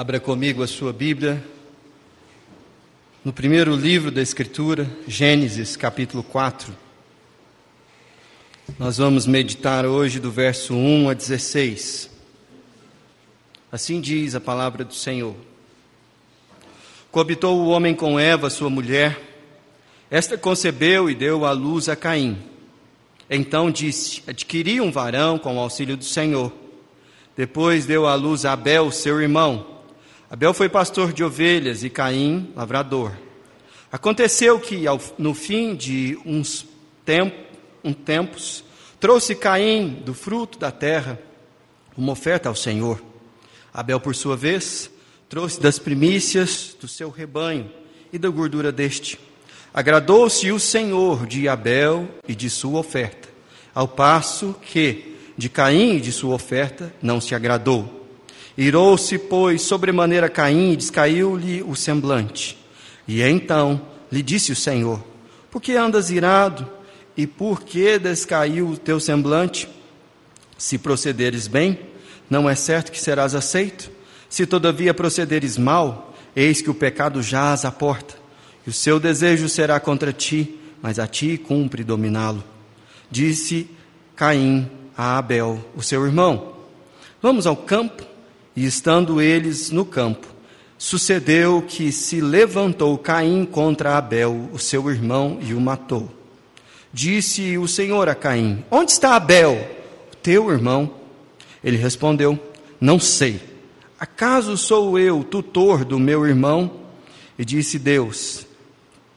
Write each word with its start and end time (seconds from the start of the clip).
Abra 0.00 0.18
comigo 0.18 0.62
a 0.62 0.66
sua 0.66 0.94
Bíblia 0.94 1.44
no 3.22 3.34
primeiro 3.34 3.76
livro 3.76 4.10
da 4.10 4.22
Escritura, 4.22 4.90
Gênesis, 5.06 5.76
capítulo 5.76 6.22
4. 6.22 6.74
Nós 8.78 8.96
vamos 8.96 9.26
meditar 9.26 9.84
hoje 9.84 10.18
do 10.18 10.30
verso 10.30 10.74
1 10.74 11.10
a 11.10 11.12
16. 11.12 12.08
Assim 13.70 14.00
diz 14.00 14.34
a 14.34 14.40
palavra 14.40 14.86
do 14.86 14.94
Senhor. 14.94 15.36
Coabitou 17.10 17.58
o 17.58 17.68
homem 17.68 17.94
com 17.94 18.18
Eva, 18.18 18.48
sua 18.48 18.70
mulher. 18.70 19.20
Esta 20.10 20.38
concebeu 20.38 21.10
e 21.10 21.14
deu 21.14 21.44
à 21.44 21.52
luz 21.52 21.90
a 21.90 21.94
Caim. 21.94 22.38
Então 23.28 23.70
disse: 23.70 24.22
Adquiri 24.26 24.80
um 24.80 24.90
varão 24.90 25.38
com 25.38 25.58
o 25.58 25.60
auxílio 25.60 25.94
do 25.94 26.04
Senhor. 26.04 26.50
Depois 27.36 27.84
deu 27.84 28.06
à 28.06 28.14
luz 28.14 28.46
a 28.46 28.54
Abel, 28.54 28.90
seu 28.90 29.20
irmão. 29.20 29.69
Abel 30.30 30.54
foi 30.54 30.68
pastor 30.68 31.12
de 31.12 31.24
ovelhas 31.24 31.82
e 31.82 31.90
Caim, 31.90 32.52
lavrador. 32.54 33.10
Aconteceu 33.90 34.60
que, 34.60 34.84
no 35.18 35.34
fim 35.34 35.74
de 35.74 36.16
uns 36.24 36.64
um 37.82 37.92
tempos, 37.92 38.62
trouxe 39.00 39.34
Caim 39.34 39.88
do 40.04 40.14
fruto 40.14 40.56
da 40.56 40.70
terra 40.70 41.18
uma 41.96 42.12
oferta 42.12 42.48
ao 42.48 42.54
Senhor. 42.54 43.02
Abel, 43.74 43.98
por 43.98 44.14
sua 44.14 44.36
vez, 44.36 44.88
trouxe 45.28 45.60
das 45.60 45.80
primícias 45.80 46.76
do 46.80 46.86
seu 46.86 47.10
rebanho 47.10 47.68
e 48.12 48.18
da 48.18 48.28
gordura 48.28 48.70
deste. 48.70 49.18
Agradou-se 49.74 50.52
o 50.52 50.60
Senhor 50.60 51.26
de 51.26 51.48
Abel 51.48 52.08
e 52.28 52.36
de 52.36 52.48
sua 52.48 52.78
oferta, 52.78 53.28
ao 53.74 53.88
passo 53.88 54.54
que 54.62 55.16
de 55.36 55.48
Caim 55.48 55.96
e 55.96 56.00
de 56.00 56.12
sua 56.12 56.36
oferta 56.36 56.94
não 57.02 57.20
se 57.20 57.34
agradou. 57.34 57.99
Irou-se, 58.56 59.18
pois, 59.18 59.62
sobremaneira 59.62 60.28
Caim 60.28 60.72
e 60.72 60.76
descaiu-lhe 60.76 61.62
o 61.62 61.74
semblante. 61.74 62.58
E 63.06 63.22
então 63.22 63.80
lhe 64.10 64.22
disse 64.22 64.52
o 64.52 64.56
Senhor: 64.56 65.02
Por 65.50 65.60
que 65.60 65.76
andas 65.76 66.10
irado? 66.10 66.68
E 67.16 67.26
por 67.26 67.62
que 67.62 67.98
descaiu 67.98 68.68
o 68.68 68.76
teu 68.76 69.00
semblante? 69.00 69.68
Se 70.56 70.78
procederes 70.78 71.46
bem, 71.46 71.78
não 72.28 72.48
é 72.48 72.54
certo 72.54 72.92
que 72.92 73.00
serás 73.00 73.34
aceito? 73.34 73.90
Se 74.28 74.46
todavia 74.46 74.94
procederes 74.94 75.58
mal, 75.58 76.14
eis 76.36 76.62
que 76.62 76.70
o 76.70 76.74
pecado 76.74 77.22
jaz 77.22 77.64
à 77.64 77.72
porta, 77.72 78.14
e 78.66 78.70
o 78.70 78.72
seu 78.72 79.00
desejo 79.00 79.48
será 79.48 79.80
contra 79.80 80.12
ti, 80.12 80.58
mas 80.80 80.98
a 80.98 81.06
ti 81.06 81.36
cumpre 81.36 81.82
dominá-lo. 81.82 82.44
Disse 83.10 83.68
Caim 84.14 84.70
a 84.96 85.18
Abel, 85.18 85.64
o 85.74 85.82
seu 85.82 86.04
irmão: 86.06 86.54
Vamos 87.20 87.46
ao 87.46 87.56
campo? 87.56 88.09
E 88.54 88.66
estando 88.66 89.20
eles 89.20 89.70
no 89.70 89.84
campo, 89.84 90.26
sucedeu 90.76 91.62
que 91.62 91.92
se 91.92 92.20
levantou 92.20 92.96
Caim 92.98 93.44
contra 93.44 93.96
Abel, 93.96 94.48
o 94.52 94.58
seu 94.58 94.90
irmão, 94.90 95.38
e 95.42 95.54
o 95.54 95.60
matou. 95.60 96.10
Disse 96.92 97.56
o 97.58 97.68
Senhor 97.68 98.08
a 98.08 98.14
Caim: 98.14 98.64
Onde 98.70 98.92
está 98.92 99.14
Abel, 99.14 99.68
teu 100.22 100.50
irmão? 100.50 100.90
Ele 101.62 101.76
respondeu: 101.76 102.38
Não 102.80 102.98
sei. 102.98 103.40
Acaso 103.98 104.56
sou 104.56 104.98
eu 104.98 105.22
tutor 105.22 105.84
do 105.84 105.98
meu 105.98 106.26
irmão? 106.26 106.80
E 107.38 107.44
disse 107.44 107.78
Deus: 107.78 108.46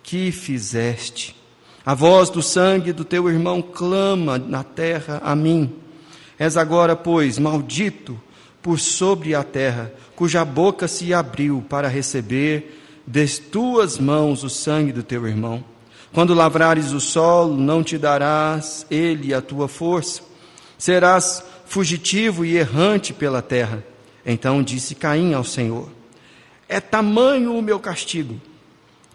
Que 0.03 0.31
fizeste? 0.31 1.35
A 1.85 1.93
voz 1.93 2.29
do 2.29 2.41
sangue 2.41 2.93
do 2.93 3.03
teu 3.03 3.29
irmão 3.29 3.61
clama 3.61 4.37
na 4.37 4.63
terra 4.63 5.21
a 5.23 5.35
mim. 5.35 5.73
És 6.37 6.55
agora, 6.57 6.95
pois, 6.95 7.39
maldito 7.39 8.19
por 8.63 8.79
sobre 8.79 9.35
a 9.35 9.43
terra, 9.43 9.91
cuja 10.15 10.45
boca 10.45 10.87
se 10.87 11.13
abriu 11.13 11.63
para 11.69 11.89
receber 11.89 12.79
das 13.05 13.37
tuas 13.37 13.99
mãos 13.99 14.43
o 14.43 14.49
sangue 14.49 14.93
do 14.93 15.03
teu 15.03 15.27
irmão. 15.27 15.63
Quando 16.13 16.33
lavrares 16.33 16.93
o 16.93 17.01
solo, 17.01 17.57
não 17.57 17.83
te 17.83 17.97
darás 17.97 18.85
ele 18.89 19.33
a 19.33 19.41
tua 19.41 19.67
força, 19.67 20.21
serás 20.77 21.43
fugitivo 21.65 22.45
e 22.45 22.55
errante 22.55 23.13
pela 23.13 23.41
terra. 23.41 23.83
Então 24.25 24.63
disse 24.63 24.95
Caim 24.95 25.33
ao 25.33 25.43
Senhor: 25.43 25.89
É 26.69 26.79
tamanho 26.79 27.57
o 27.57 27.61
meu 27.61 27.79
castigo, 27.79 28.39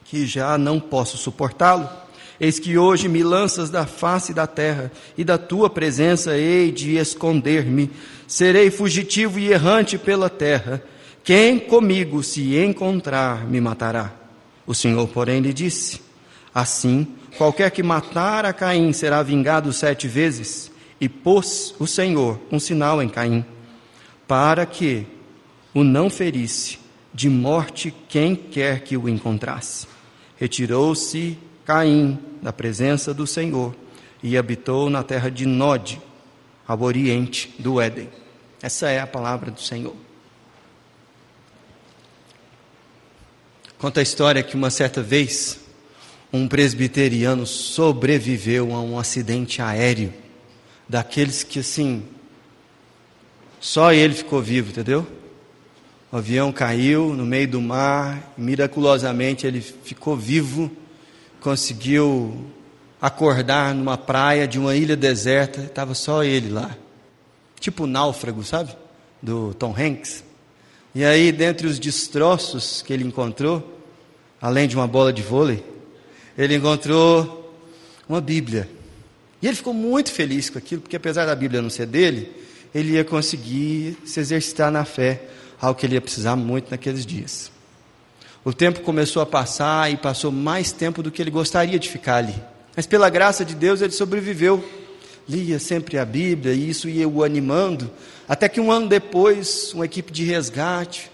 que 0.04 0.26
já 0.26 0.58
não 0.58 0.78
posso 0.78 1.16
suportá-lo. 1.16 1.88
Eis 2.41 2.60
que 2.60 2.78
hoje 2.78 3.09
me 3.09 3.22
lanças 3.25 3.69
da 3.69 3.84
face 3.84 4.32
da 4.32 4.47
terra, 4.47 4.93
e 5.16 5.25
da 5.25 5.37
tua 5.37 5.69
presença 5.69 6.37
hei 6.37 6.71
de 6.71 6.97
esconder-me. 6.97 7.91
Serei 8.28 8.71
fugitivo 8.71 9.38
e 9.41 9.50
errante 9.50 9.99
pela 9.99 10.31
terra. 10.31 10.82
Quem 11.25 11.59
comigo 11.59 12.22
se 12.22 12.56
encontrar 12.56 13.44
me 13.47 13.60
matará. 13.60 14.12
O 14.66 14.75
Senhor, 14.75 15.09
porém, 15.09 15.41
lhe 15.41 15.53
disse: 15.53 16.00
Assim, 16.54 17.09
qualquer 17.37 17.71
que 17.71 17.82
matar 17.82 18.44
a 18.44 18.53
Caim 18.53 18.93
será 18.93 19.22
vingado 19.22 19.72
sete 19.72 20.06
vezes. 20.06 20.70
E 21.00 21.09
pôs 21.09 21.75
o 21.78 21.87
Senhor 21.87 22.41
um 22.50 22.59
sinal 22.59 23.03
em 23.03 23.09
Caim, 23.09 23.44
para 24.26 24.66
que 24.66 25.06
o 25.72 25.84
não 25.84 26.10
ferisse 26.10 26.78
de 27.15 27.28
morte 27.28 27.94
quem 28.09 28.34
quer 28.34 28.81
que 28.81 28.97
o 28.97 29.09
encontrasse. 29.09 29.87
Retirou-se 30.37 31.38
Caim 31.68 32.18
da 32.40 32.50
presença 32.50 33.12
do 33.12 33.26
Senhor 33.26 33.76
e 34.22 34.38
habitou 34.38 34.88
na 34.88 35.02
terra 35.02 35.30
de 35.30 35.44
Nod, 35.44 36.00
ao 36.66 36.80
oriente 36.80 37.54
do 37.58 37.78
Éden. 37.78 38.08
Essa 38.62 38.88
é 38.88 38.98
a 38.98 39.06
palavra 39.06 39.50
do 39.50 39.60
Senhor. 39.60 39.94
Conta 43.76 44.00
a 44.00 44.02
história 44.02 44.42
que 44.42 44.56
uma 44.56 44.70
certa 44.70 45.02
vez 45.02 45.60
um 46.32 46.48
presbiteriano 46.48 47.46
sobreviveu 47.46 48.74
a 48.74 48.80
um 48.80 48.98
acidente 48.98 49.60
aéreo, 49.60 50.14
daqueles 50.88 51.42
que 51.42 51.58
assim, 51.58 52.02
só 53.60 53.92
ele 53.92 54.14
ficou 54.14 54.40
vivo, 54.40 54.70
entendeu? 54.70 55.06
O 56.10 56.16
avião 56.16 56.50
caiu 56.50 57.12
no 57.12 57.26
meio 57.26 57.46
do 57.46 57.60
mar, 57.60 58.32
miraculosamente 58.38 59.46
ele 59.46 59.60
ficou 59.60 60.16
vivo 60.16 60.74
conseguiu 61.41 62.47
acordar 63.00 63.75
numa 63.75 63.97
praia 63.97 64.47
de 64.47 64.59
uma 64.59 64.75
ilha 64.75 64.97
deserta, 64.97 65.62
estava 65.62 65.94
só 65.94 66.25
ele 66.25 66.50
lá. 66.50 66.76
Tipo 67.60 67.87
náufrago, 67.87 68.44
sabe? 68.44 68.76
Do 69.22 69.54
Tom 69.54 69.75
Hanks. 69.76 70.25
E 70.94 71.04
aí, 71.04 71.31
dentre 71.32 71.66
os 71.66 71.78
destroços 71.78 72.82
que 72.82 72.93
ele 72.93 73.04
encontrou, 73.04 73.82
além 74.41 74.66
de 74.66 74.76
uma 74.76 74.87
bola 74.87 75.12
de 75.12 75.22
vôlei, 75.22 75.65
ele 76.37 76.56
encontrou 76.56 77.55
uma 78.09 78.20
Bíblia. 78.20 78.69
E 79.41 79.47
ele 79.47 79.56
ficou 79.56 79.75
muito 79.75 80.10
feliz 80.10 80.50
com 80.50 80.59
aquilo, 80.59 80.82
porque 80.82 80.97
apesar 80.97 81.26
da 81.26 81.34
Bíblia 81.34 81.62
não 81.62 81.70
ser 81.70 81.87
dele, 81.87 82.32
ele 82.75 82.93
ia 82.93 83.05
conseguir 83.05 83.97
se 84.05 84.19
exercitar 84.19 84.70
na 84.70 84.84
fé, 84.84 85.22
algo 85.60 85.78
que 85.78 85.87
ele 85.87 85.94
ia 85.94 86.00
precisar 86.00 86.37
muito 86.37 86.70
naqueles 86.70 87.05
dias. 87.05 87.50
O 88.44 88.53
tempo 88.53 88.81
começou 88.81 89.21
a 89.21 89.26
passar 89.26 89.93
e 89.93 89.97
passou 89.97 90.31
mais 90.31 90.72
tempo 90.72 91.03
do 91.03 91.10
que 91.10 91.21
ele 91.21 91.31
gostaria 91.31 91.78
de 91.78 91.88
ficar 91.88 92.16
ali. 92.16 92.34
Mas 92.75 92.87
pela 92.87 93.10
graça 93.10 93.44
de 93.44 93.54
Deus 93.54 93.81
ele 93.81 93.93
sobreviveu. 93.93 94.65
Lia 95.28 95.59
sempre 95.59 95.99
a 95.99 96.04
Bíblia 96.04 96.54
e 96.54 96.71
isso 96.71 96.88
ia 96.88 97.09
o 97.09 97.22
animando. 97.22 97.91
Até 98.28 98.49
que 98.49 98.60
um 98.60 98.71
ano 98.72 98.88
depois, 98.88 99.72
uma 99.75 99.84
equipe 99.84 100.12
de 100.12 100.25
resgate, 100.25 101.10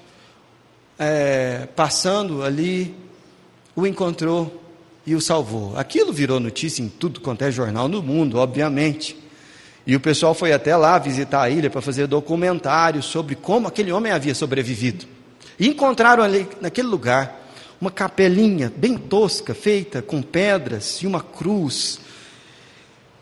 é, 0.98 1.66
passando 1.74 2.42
ali, 2.42 2.94
o 3.74 3.86
encontrou 3.86 4.62
e 5.06 5.14
o 5.14 5.20
salvou. 5.20 5.76
Aquilo 5.76 6.12
virou 6.12 6.38
notícia 6.38 6.82
em 6.82 6.88
tudo 6.88 7.20
quanto 7.20 7.42
é 7.42 7.50
jornal 7.50 7.88
no 7.88 8.02
mundo, 8.02 8.38
obviamente. 8.38 9.16
E 9.86 9.96
o 9.96 10.00
pessoal 10.00 10.34
foi 10.34 10.52
até 10.52 10.76
lá 10.76 10.98
visitar 10.98 11.42
a 11.42 11.50
ilha 11.50 11.68
para 11.68 11.82
fazer 11.82 12.06
documentários 12.06 13.04
sobre 13.06 13.34
como 13.34 13.68
aquele 13.68 13.92
homem 13.92 14.12
havia 14.12 14.34
sobrevivido. 14.34 15.13
E 15.58 15.68
encontraram 15.68 16.22
ali, 16.22 16.48
naquele 16.60 16.88
lugar, 16.88 17.44
uma 17.80 17.90
capelinha 17.90 18.72
bem 18.74 18.96
tosca, 18.96 19.54
feita 19.54 20.00
com 20.00 20.22
pedras 20.22 21.02
e 21.02 21.06
uma 21.06 21.20
cruz. 21.20 22.00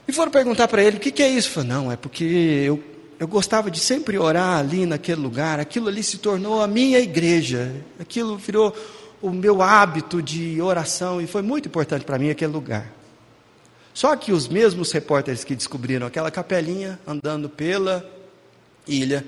E 0.07 0.13
foram 0.13 0.31
perguntar 0.31 0.69
para 0.69 0.83
ele: 0.83 0.97
o 0.97 1.01
que, 1.01 1.11
que 1.11 1.23
é 1.23 1.29
isso? 1.29 1.51
Falei, 1.51 1.69
não, 1.69 1.91
é 1.91 1.97
porque 1.97 2.25
eu, 2.25 2.83
eu 3.19 3.29
gostava 3.29 3.71
de 3.71 3.81
sempre 3.81 4.19
orar 4.19 4.59
ali 4.59 4.87
naquele 4.87 5.21
lugar, 5.21 5.61
aquilo 5.61 5.89
ali 5.89 6.03
se 6.03 6.19
tornou 6.19 6.63
a 6.63 6.67
minha 6.67 6.99
igreja, 6.99 7.75
aquilo 7.99 8.37
virou 8.37 8.75
o 9.21 9.31
meu 9.31 9.63
hábito 9.63 10.21
de 10.21 10.61
oração 10.61 11.21
e 11.21 11.27
foi 11.27 11.43
muito 11.43 11.69
importante 11.69 12.05
para 12.05 12.19
mim 12.19 12.31
aquele 12.31 12.53
lugar. 12.53 12.91
Só 13.95 14.17
que 14.17 14.33
os 14.33 14.49
mesmos 14.49 14.91
repórteres 14.91 15.45
que 15.45 15.55
descobriram 15.55 16.07
aquela 16.07 16.31
capelinha 16.31 16.99
andando 17.07 17.49
pela 17.49 18.05
ilha, 18.87 19.25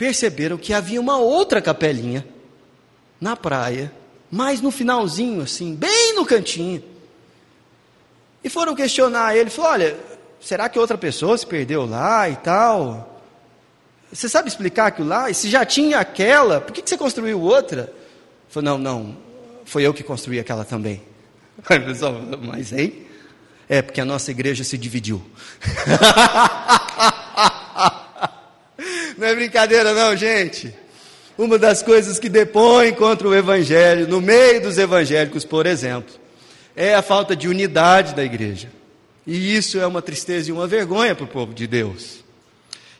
perceberam 0.00 0.56
que 0.56 0.72
havia 0.72 0.98
uma 0.98 1.18
outra 1.18 1.60
capelinha 1.60 2.26
na 3.20 3.36
praia, 3.36 3.92
mas 4.30 4.62
no 4.62 4.70
finalzinho, 4.70 5.42
assim, 5.42 5.74
bem 5.74 6.14
no 6.14 6.24
cantinho. 6.24 6.82
E 8.42 8.48
foram 8.48 8.74
questionar 8.74 9.36
ele, 9.36 9.50
falou: 9.50 9.72
olha, 9.72 9.98
será 10.40 10.70
que 10.70 10.78
outra 10.78 10.96
pessoa 10.96 11.36
se 11.36 11.46
perdeu 11.46 11.84
lá 11.84 12.30
e 12.30 12.36
tal? 12.36 13.20
você 14.10 14.26
sabe 14.26 14.48
explicar 14.48 14.86
aquilo 14.86 15.06
lá? 15.06 15.28
E 15.28 15.34
se 15.34 15.50
já 15.50 15.66
tinha 15.66 15.98
aquela, 15.98 16.62
por 16.62 16.72
que, 16.72 16.80
que 16.80 16.88
você 16.88 16.96
construiu 16.96 17.38
outra? 17.38 17.92
Falou, 18.48 18.78
não, 18.78 18.78
não, 18.78 19.16
foi 19.66 19.82
eu 19.82 19.92
que 19.92 20.02
construí 20.02 20.40
aquela 20.40 20.64
também. 20.64 21.02
Pessoal, 21.68 22.14
mas 22.40 22.72
hein? 22.72 23.06
É, 23.68 23.82
porque 23.82 24.00
a 24.00 24.04
nossa 24.06 24.30
igreja 24.30 24.64
se 24.64 24.78
dividiu. 24.78 25.22
não 29.30 29.32
é 29.32 29.34
brincadeira, 29.34 29.94
não, 29.94 30.16
gente. 30.16 30.74
Uma 31.38 31.58
das 31.58 31.82
coisas 31.82 32.18
que 32.18 32.28
depõe 32.28 32.92
contra 32.92 33.28
o 33.28 33.34
evangelho, 33.34 34.08
no 34.08 34.20
meio 34.20 34.60
dos 34.60 34.76
evangélicos, 34.76 35.44
por 35.44 35.66
exemplo, 35.66 36.12
é 36.74 36.94
a 36.94 37.02
falta 37.02 37.36
de 37.36 37.48
unidade 37.48 38.14
da 38.14 38.24
igreja. 38.24 38.70
E 39.26 39.56
isso 39.56 39.78
é 39.78 39.86
uma 39.86 40.02
tristeza 40.02 40.50
e 40.50 40.52
uma 40.52 40.66
vergonha 40.66 41.14
para 41.14 41.24
o 41.24 41.28
povo 41.28 41.54
de 41.54 41.66
Deus. 41.66 42.24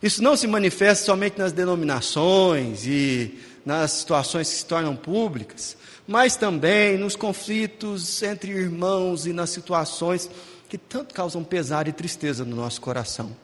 Isso 0.03 0.23
não 0.23 0.37
se 0.37 0.47
manifesta 0.47 1.05
somente 1.05 1.39
nas 1.39 1.53
denominações 1.53 2.87
e 2.87 3.39
nas 3.67 3.93
situações 3.93 4.49
que 4.49 4.55
se 4.57 4.65
tornam 4.65 4.97
públicas, 4.97 5.77
mas 6.07 6.37
também 6.37 6.97
nos 6.97 7.17
conflitos 7.17 8.23
entre 8.23 8.53
irmãos 8.53 9.27
e 9.27 9.33
nas 9.33 9.51
situações 9.51 10.31
que 10.69 10.79
tanto 10.79 11.13
causam 11.13 11.43
pesar 11.43 11.89
e 11.89 11.93
tristeza 11.93 12.45
no 12.45 12.57
nosso 12.57 12.81
coração. 12.81 13.35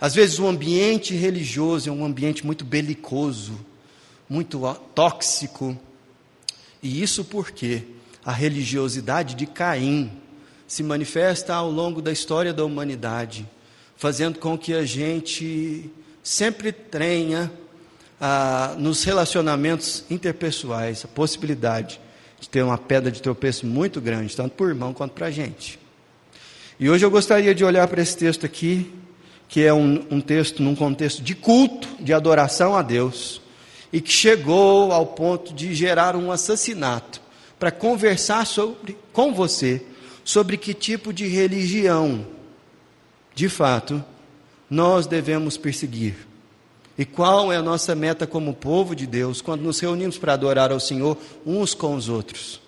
Às 0.00 0.14
vezes 0.14 0.38
o 0.38 0.46
ambiente 0.46 1.14
religioso 1.14 1.88
é 1.88 1.92
um 1.92 2.04
ambiente 2.04 2.46
muito 2.46 2.64
belicoso, 2.64 3.58
muito 4.28 4.62
tóxico, 4.94 5.76
e 6.82 7.02
isso 7.02 7.24
porque 7.24 7.82
a 8.24 8.32
religiosidade 8.32 9.34
de 9.34 9.46
Caim 9.46 10.12
se 10.66 10.82
manifesta 10.82 11.54
ao 11.54 11.70
longo 11.70 12.00
da 12.00 12.12
história 12.12 12.52
da 12.52 12.64
humanidade, 12.64 13.48
fazendo 13.96 14.38
com 14.38 14.56
que 14.56 14.74
a 14.74 14.84
gente 14.84 15.90
sempre 16.22 16.70
tenha 16.70 17.50
ah, 18.20 18.76
nos 18.78 19.02
relacionamentos 19.02 20.04
interpessoais 20.10 21.04
a 21.04 21.08
possibilidade 21.08 22.00
de 22.38 22.48
ter 22.48 22.62
uma 22.62 22.78
pedra 22.78 23.10
de 23.10 23.20
tropeço 23.20 23.66
muito 23.66 24.00
grande, 24.00 24.36
tanto 24.36 24.54
para 24.54 24.66
o 24.66 24.68
irmão 24.68 24.92
quanto 24.92 25.12
para 25.12 25.26
a 25.26 25.30
gente. 25.30 25.78
E 26.78 26.88
hoje 26.88 27.04
eu 27.04 27.10
gostaria 27.10 27.54
de 27.54 27.64
olhar 27.64 27.88
para 27.88 28.00
esse 28.00 28.16
texto 28.16 28.46
aqui, 28.46 28.92
que 29.48 29.64
é 29.64 29.72
um, 29.72 30.04
um 30.10 30.20
texto 30.20 30.62
num 30.62 30.76
contexto 30.76 31.22
de 31.22 31.34
culto, 31.34 31.88
de 31.98 32.12
adoração 32.12 32.76
a 32.76 32.82
Deus, 32.82 33.40
e 33.92 34.00
que 34.00 34.12
chegou 34.12 34.92
ao 34.92 35.06
ponto 35.06 35.54
de 35.54 35.74
gerar 35.74 36.14
um 36.14 36.30
assassinato, 36.30 37.20
para 37.58 37.70
conversar 37.70 38.46
sobre, 38.46 38.96
com 39.12 39.32
você 39.32 39.82
sobre 40.22 40.58
que 40.58 40.74
tipo 40.74 41.10
de 41.10 41.26
religião, 41.26 42.26
de 43.34 43.48
fato, 43.48 44.04
nós 44.68 45.06
devemos 45.06 45.56
perseguir. 45.56 46.14
E 46.98 47.04
qual 47.04 47.50
é 47.50 47.56
a 47.56 47.62
nossa 47.62 47.94
meta 47.94 48.26
como 48.26 48.52
povo 48.52 48.94
de 48.94 49.06
Deus 49.06 49.40
quando 49.40 49.62
nos 49.62 49.80
reunimos 49.80 50.18
para 50.18 50.34
adorar 50.34 50.70
ao 50.70 50.78
Senhor 50.78 51.16
uns 51.46 51.72
com 51.72 51.94
os 51.94 52.10
outros? 52.10 52.60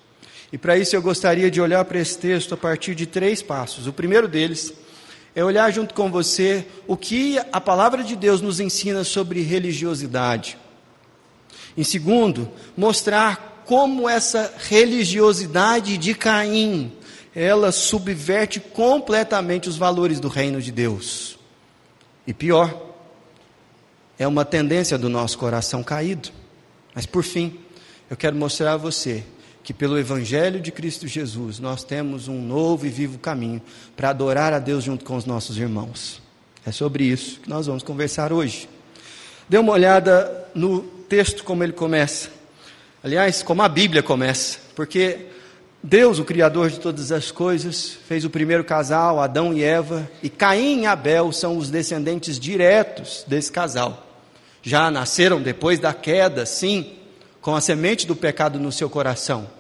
E 0.53 0.57
para 0.57 0.79
isso 0.79 0.97
eu 0.97 1.03
gostaria 1.03 1.51
de 1.51 1.61
olhar 1.61 1.85
para 1.85 1.99
esse 1.99 2.17
texto 2.19 2.55
a 2.55 2.57
partir 2.57 2.95
de 2.95 3.07
três 3.07 3.43
passos. 3.43 3.87
O 3.87 3.93
primeiro 3.93 4.27
deles 4.27 4.73
é 5.35 5.45
olhar 5.45 5.71
junto 5.71 5.95
com 5.95 6.11
você 6.11 6.67
o 6.87 6.97
que 6.97 7.39
a 7.53 7.61
palavra 7.61 8.03
de 8.03 8.17
Deus 8.17 8.41
nos 8.41 8.61
ensina 8.61 9.05
sobre 9.05 9.43
religiosidade. 9.43 10.59
Em 11.77 11.85
segundo, 11.85 12.51
mostrar 12.77 13.63
como 13.65 14.09
essa 14.09 14.53
religiosidade 14.69 15.97
de 15.97 16.15
Caim, 16.15 16.93
ela 17.35 17.71
subverte 17.71 18.59
completamente 18.59 19.69
os 19.69 19.77
valores 19.77 20.19
do 20.19 20.29
reino 20.29 20.61
de 20.61 20.73
Deus. 20.73 21.39
E 22.27 22.35
pior, 22.35 22.89
é 24.19 24.27
uma 24.27 24.45
tendência 24.45 24.99
do 24.99 25.09
nosso 25.09 25.39
coração 25.39 25.83
caído. 25.83 26.31
Mas 26.95 27.07
por 27.07 27.23
fim, 27.23 27.59
eu 28.11 28.17
quero 28.17 28.35
mostrar 28.37 28.73
a 28.73 28.77
você 28.77 29.25
que 29.71 29.75
pelo 29.75 29.97
Evangelho 29.97 30.59
de 30.59 30.73
Cristo 30.73 31.07
Jesus 31.07 31.61
nós 31.61 31.85
temos 31.85 32.27
um 32.27 32.43
novo 32.43 32.87
e 32.87 32.89
vivo 32.89 33.19
caminho 33.19 33.63
para 33.97 34.11
adorar 34.11 34.53
a 34.53 34.59
Deus 34.59 34.83
junto 34.83 35.05
com 35.05 35.15
os 35.15 35.25
nossos 35.25 35.57
irmãos. 35.57 36.21
É 36.67 36.73
sobre 36.73 37.05
isso 37.05 37.39
que 37.39 37.49
nós 37.49 37.69
vamos 37.69 37.85
conversar 37.85 38.33
hoje. 38.33 38.69
Dê 39.49 39.59
uma 39.59 39.71
olhada 39.71 40.49
no 40.57 40.81
texto 41.09 41.45
como 41.45 41.63
ele 41.63 41.73
começa. 41.73 42.31
Aliás, 43.01 43.45
como 43.45 43.63
a 43.63 43.69
Bíblia 43.69 44.03
começa, 44.03 44.59
porque 44.75 45.27
Deus, 45.81 46.19
o 46.19 46.25
Criador 46.25 46.69
de 46.69 46.81
todas 46.81 47.13
as 47.13 47.31
coisas, 47.31 47.97
fez 48.09 48.25
o 48.25 48.31
primeiro 48.31 48.65
casal, 48.65 49.21
Adão 49.21 49.55
e 49.55 49.63
Eva, 49.63 50.11
e 50.21 50.29
Caim 50.29 50.81
e 50.81 50.87
Abel 50.87 51.31
são 51.31 51.57
os 51.57 51.71
descendentes 51.71 52.41
diretos 52.41 53.25
desse 53.25 53.53
casal 53.53 54.09
já 54.63 54.91
nasceram 54.91 55.41
depois 55.41 55.79
da 55.79 55.95
queda, 55.95 56.45
sim, 56.45 56.93
com 57.41 57.55
a 57.55 57.61
semente 57.63 58.07
do 58.07 58.15
pecado 58.15 58.59
no 58.59 58.71
seu 58.71 58.91
coração. 58.91 59.60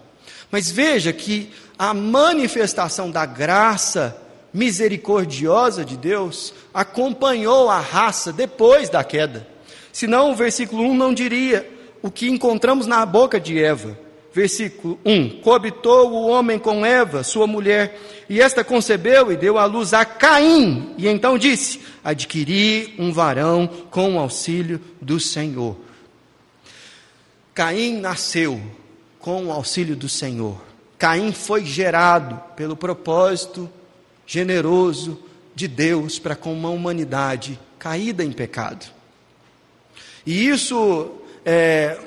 Mas 0.50 0.70
veja 0.70 1.12
que 1.12 1.50
a 1.78 1.94
manifestação 1.94 3.10
da 3.10 3.24
graça 3.24 4.16
misericordiosa 4.52 5.84
de 5.84 5.96
Deus 5.96 6.52
acompanhou 6.74 7.70
a 7.70 7.78
raça 7.78 8.32
depois 8.32 8.88
da 8.88 9.04
queda. 9.04 9.46
Senão 9.92 10.32
o 10.32 10.34
versículo 10.34 10.82
1 10.82 10.94
não 10.94 11.14
diria 11.14 11.68
o 12.02 12.10
que 12.10 12.28
encontramos 12.28 12.86
na 12.86 13.04
boca 13.06 13.38
de 13.38 13.62
Eva. 13.62 13.96
Versículo 14.32 14.98
1: 15.04 15.40
Coabitou 15.40 16.12
o 16.12 16.28
homem 16.28 16.58
com 16.58 16.86
Eva, 16.86 17.24
sua 17.24 17.46
mulher, 17.46 17.98
e 18.28 18.40
esta 18.40 18.62
concebeu 18.62 19.32
e 19.32 19.36
deu 19.36 19.58
à 19.58 19.64
luz 19.64 19.92
a 19.92 20.04
Caim, 20.04 20.94
e 20.96 21.08
então 21.08 21.36
disse: 21.36 21.80
Adquiri 22.02 22.94
um 22.98 23.12
varão 23.12 23.68
com 23.90 24.14
o 24.14 24.18
auxílio 24.20 24.80
do 25.00 25.18
Senhor. 25.18 25.76
Caim 27.52 27.98
nasceu 27.98 28.60
com 29.20 29.46
o 29.46 29.52
auxílio 29.52 29.94
do 29.94 30.08
Senhor. 30.08 30.60
Caim 30.98 31.32
foi 31.32 31.64
gerado 31.64 32.40
pelo 32.56 32.76
propósito 32.76 33.70
generoso 34.26 35.18
de 35.54 35.68
Deus 35.68 36.18
para 36.18 36.36
com 36.36 36.52
uma 36.52 36.70
humanidade 36.70 37.58
caída 37.78 38.24
em 38.24 38.32
pecado. 38.32 38.86
E 40.26 40.48
isso 40.48 41.10
é, 41.44 41.98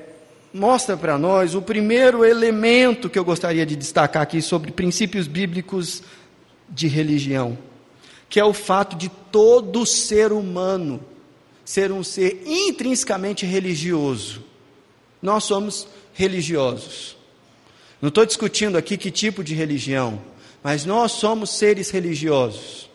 mostra 0.54 0.96
para 0.96 1.18
nós 1.18 1.56
o 1.56 1.62
primeiro 1.62 2.24
elemento 2.24 3.10
que 3.10 3.18
eu 3.18 3.26
gostaria 3.26 3.66
de 3.66 3.76
destacar 3.76 4.24
aqui 4.24 4.42
sobre 4.42 4.72
princípios 4.72 5.28
bíblicos 5.28 6.04
de 6.70 6.88
religião, 6.88 7.58
que 8.30 8.40
é 8.40 8.46
o 8.46 8.54
fato 8.54 8.96
de 8.96 9.10
todo 9.32 9.86
ser 9.86 10.32
humano 10.32 11.00
ser 11.66 11.92
um 11.92 12.04
ser 12.04 12.44
intrinsecamente 12.46 13.46
religioso. 13.46 14.44
Nós 15.22 15.46
somos 15.46 15.88
religiosos. 16.14 17.18
Não 18.02 18.10
estou 18.10 18.26
discutindo 18.26 18.78
aqui 18.78 18.98
que 18.98 19.10
tipo 19.12 19.44
de 19.44 19.54
religião, 19.54 20.22
mas 20.62 20.86
nós 20.86 21.14
somos 21.14 21.52
seres 21.52 21.90
religiosos. 21.90 22.90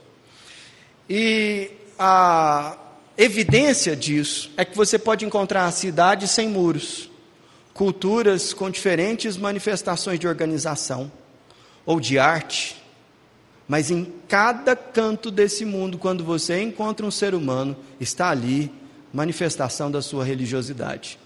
E 1.08 1.70
a 1.98 2.76
evidência 3.16 3.96
disso 3.96 4.50
é 4.56 4.64
que 4.64 4.76
você 4.76 4.98
pode 4.98 5.24
encontrar 5.24 5.70
cidades 5.72 6.30
sem 6.30 6.48
muros 6.48 7.08
culturas 7.78 8.52
com 8.52 8.68
diferentes 8.68 9.36
manifestações 9.36 10.18
de 10.18 10.26
organização 10.26 11.10
ou 11.86 12.00
de 12.00 12.18
arte, 12.18 12.76
mas 13.68 13.88
em 13.88 14.12
cada 14.26 14.74
canto 14.74 15.30
desse 15.30 15.64
mundo, 15.64 15.96
quando 15.96 16.24
você 16.24 16.60
encontra 16.60 17.06
um 17.06 17.10
ser 17.10 17.36
humano, 17.36 17.76
está 18.00 18.30
ali 18.30 18.68
manifestação 19.12 19.92
da 19.92 20.02
sua 20.02 20.24
religiosidade. 20.24 21.20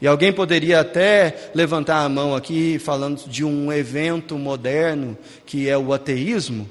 E 0.00 0.06
alguém 0.06 0.32
poderia 0.32 0.80
até 0.80 1.50
levantar 1.54 2.04
a 2.04 2.08
mão 2.08 2.34
aqui 2.34 2.78
falando 2.78 3.28
de 3.28 3.44
um 3.44 3.72
evento 3.72 4.38
moderno 4.38 5.18
que 5.44 5.68
é 5.68 5.76
o 5.76 5.92
ateísmo. 5.92 6.68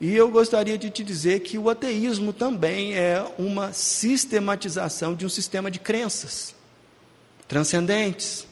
E 0.00 0.14
eu 0.14 0.30
gostaria 0.30 0.76
de 0.76 0.90
te 0.90 1.04
dizer 1.04 1.40
que 1.40 1.58
o 1.58 1.68
ateísmo 1.68 2.32
também 2.32 2.94
é 2.94 3.24
uma 3.38 3.72
sistematização 3.72 5.14
de 5.14 5.24
um 5.24 5.28
sistema 5.28 5.70
de 5.70 5.78
crenças 5.78 6.54
transcendentes, 7.48 8.46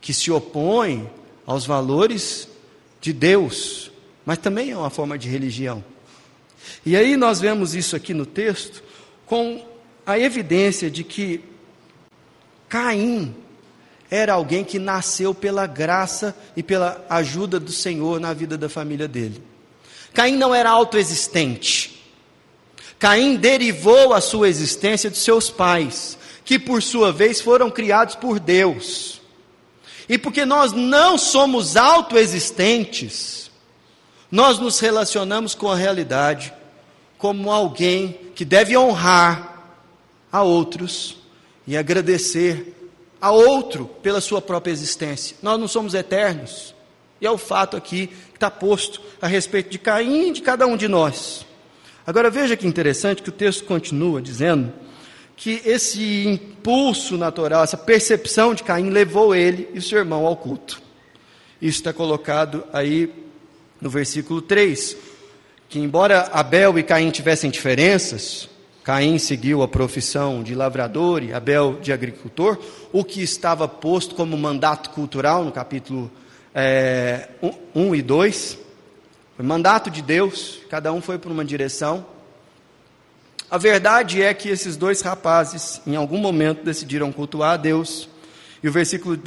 que 0.00 0.14
se 0.14 0.30
opõem 0.30 1.08
aos 1.44 1.66
valores 1.66 2.48
de 3.00 3.12
Deus, 3.12 3.90
mas 4.24 4.38
também 4.38 4.70
é 4.70 4.76
uma 4.76 4.90
forma 4.90 5.18
de 5.18 5.28
religião. 5.28 5.84
E 6.84 6.96
aí 6.96 7.16
nós 7.16 7.40
vemos 7.40 7.74
isso 7.74 7.94
aqui 7.94 8.14
no 8.14 8.26
texto 8.26 8.82
com 9.26 9.64
a 10.04 10.18
evidência 10.18 10.90
de 10.90 11.04
que 11.04 11.40
Caim 12.68 13.34
era 14.10 14.34
alguém 14.34 14.64
que 14.64 14.78
nasceu 14.78 15.34
pela 15.34 15.66
graça 15.66 16.36
e 16.56 16.62
pela 16.62 17.04
ajuda 17.08 17.58
do 17.58 17.72
Senhor 17.72 18.20
na 18.20 18.32
vida 18.32 18.56
da 18.56 18.68
família 18.68 19.08
dele. 19.08 19.42
Caim 20.14 20.36
não 20.36 20.54
era 20.54 20.70
autoexistente. 20.70 22.02
Caim 22.98 23.36
derivou 23.36 24.14
a 24.14 24.20
sua 24.20 24.48
existência 24.48 25.10
de 25.10 25.18
seus 25.18 25.50
pais 25.50 26.16
que 26.44 26.58
por 26.58 26.82
sua 26.82 27.12
vez 27.12 27.40
foram 27.40 27.70
criados 27.70 28.14
por 28.14 28.38
Deus. 28.38 29.20
E 30.08 30.16
porque 30.16 30.44
nós 30.44 30.72
não 30.72 31.18
somos 31.18 31.76
autoexistentes, 31.76 33.50
nós 34.30 34.58
nos 34.58 34.78
relacionamos 34.78 35.54
com 35.54 35.68
a 35.68 35.74
realidade 35.74 36.54
como 37.18 37.50
alguém 37.50 38.16
que 38.34 38.44
deve 38.44 38.76
honrar 38.76 39.74
a 40.30 40.42
outros 40.42 41.16
e 41.66 41.76
agradecer 41.76 42.74
a 43.20 43.30
outro 43.30 43.86
pela 44.02 44.20
sua 44.20 44.40
própria 44.40 44.72
existência. 44.72 45.36
Nós 45.42 45.58
não 45.58 45.66
somos 45.66 45.94
eternos. 45.94 46.74
E 47.20 47.26
é 47.26 47.30
o 47.30 47.38
fato 47.38 47.76
aqui 47.76 48.08
que 48.08 48.36
está 48.36 48.50
posto 48.50 49.00
a 49.20 49.26
respeito 49.26 49.70
de 49.70 49.78
Caim 49.78 50.28
e 50.28 50.32
de 50.32 50.42
cada 50.42 50.66
um 50.66 50.76
de 50.76 50.86
nós. 50.86 51.46
Agora 52.06 52.30
veja 52.30 52.56
que 52.56 52.66
interessante 52.66 53.22
que 53.22 53.30
o 53.30 53.32
texto 53.32 53.64
continua 53.64 54.20
dizendo 54.20 54.72
que 55.34 55.60
esse 55.64 56.26
impulso 56.26 57.16
natural, 57.16 57.64
essa 57.64 57.76
percepção 57.76 58.54
de 58.54 58.62
Caim 58.62 58.90
levou 58.90 59.34
ele 59.34 59.68
e 59.74 59.80
seu 59.80 59.98
irmão 59.98 60.24
ao 60.24 60.36
culto. 60.36 60.80
Isso 61.60 61.78
está 61.78 61.92
colocado 61.92 62.64
aí 62.72 63.12
no 63.80 63.90
versículo 63.90 64.40
3, 64.40 64.96
que 65.68 65.78
embora 65.78 66.28
Abel 66.32 66.78
e 66.78 66.82
Caim 66.82 67.10
tivessem 67.10 67.50
diferenças, 67.50 68.48
Caim 68.86 69.18
seguiu 69.18 69.64
a 69.64 69.66
profissão 69.66 70.44
de 70.44 70.54
lavrador 70.54 71.20
e 71.20 71.32
Abel 71.32 71.76
de 71.82 71.92
agricultor, 71.92 72.56
o 72.92 73.02
que 73.02 73.20
estava 73.20 73.66
posto 73.66 74.14
como 74.14 74.38
mandato 74.38 74.90
cultural 74.90 75.44
no 75.44 75.50
capítulo 75.50 76.08
é, 76.54 77.30
1 77.74 77.96
e 77.96 78.00
2. 78.00 78.58
Foi 79.34 79.44
mandato 79.44 79.90
de 79.90 80.00
Deus, 80.00 80.60
cada 80.70 80.92
um 80.92 81.00
foi 81.00 81.18
por 81.18 81.32
uma 81.32 81.44
direção. 81.44 82.06
A 83.50 83.58
verdade 83.58 84.22
é 84.22 84.32
que 84.32 84.48
esses 84.48 84.76
dois 84.76 85.00
rapazes, 85.00 85.80
em 85.84 85.96
algum 85.96 86.18
momento, 86.18 86.62
decidiram 86.62 87.10
cultuar 87.10 87.54
a 87.54 87.56
Deus. 87.56 88.08
E 88.62 88.68
o 88.68 88.72
versículo 88.72 89.18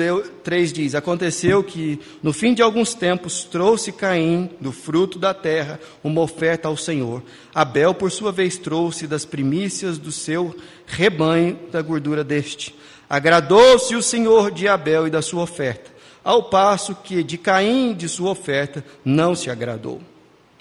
3 0.43 0.73
diz: 0.73 0.95
Aconteceu 0.95 1.63
que, 1.63 1.99
no 2.21 2.33
fim 2.33 2.53
de 2.53 2.61
alguns 2.61 2.93
tempos, 2.93 3.43
trouxe 3.43 3.91
Caim, 3.91 4.49
do 4.59 4.71
fruto 4.71 5.19
da 5.19 5.33
terra, 5.33 5.79
uma 6.03 6.21
oferta 6.21 6.67
ao 6.67 6.75
Senhor. 6.75 7.23
Abel, 7.53 7.93
por 7.93 8.11
sua 8.11 8.31
vez, 8.31 8.57
trouxe 8.57 9.07
das 9.07 9.25
primícias 9.25 9.97
do 9.97 10.11
seu 10.11 10.55
rebanho, 10.85 11.57
da 11.71 11.81
gordura 11.81 12.23
deste. 12.23 12.75
Agradou-se 13.09 13.95
o 13.95 14.01
Senhor 14.01 14.51
de 14.51 14.67
Abel 14.67 15.07
e 15.07 15.11
da 15.11 15.21
sua 15.21 15.43
oferta 15.43 15.99
ao 16.23 16.43
passo 16.43 16.95
que 16.95 17.23
de 17.23 17.37
Caim 17.37 17.93
de 17.93 18.07
sua 18.07 18.31
oferta 18.31 18.83
não 19.03 19.33
se 19.33 19.49
agradou. 19.49 20.01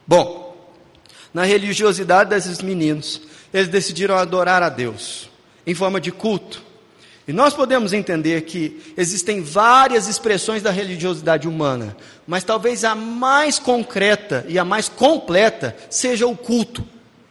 Bom, 0.06 0.56
na 1.32 1.44
religiosidade 1.44 2.30
desses 2.30 2.62
meninos, 2.62 3.20
eles 3.52 3.68
decidiram 3.68 4.16
adorar 4.16 4.62
a 4.62 4.68
Deus 4.68 5.28
em 5.66 5.74
forma 5.74 6.00
de 6.00 6.10
culto. 6.10 6.62
E 7.28 7.32
nós 7.32 7.52
podemos 7.52 7.92
entender 7.92 8.40
que 8.42 8.80
existem 8.96 9.42
várias 9.42 10.08
expressões 10.08 10.62
da 10.62 10.70
religiosidade 10.70 11.46
humana, 11.46 11.94
mas 12.26 12.42
talvez 12.42 12.84
a 12.84 12.94
mais 12.94 13.58
concreta 13.58 14.46
e 14.48 14.58
a 14.58 14.64
mais 14.64 14.88
completa 14.88 15.76
seja 15.90 16.26
o 16.26 16.34
culto, 16.34 16.82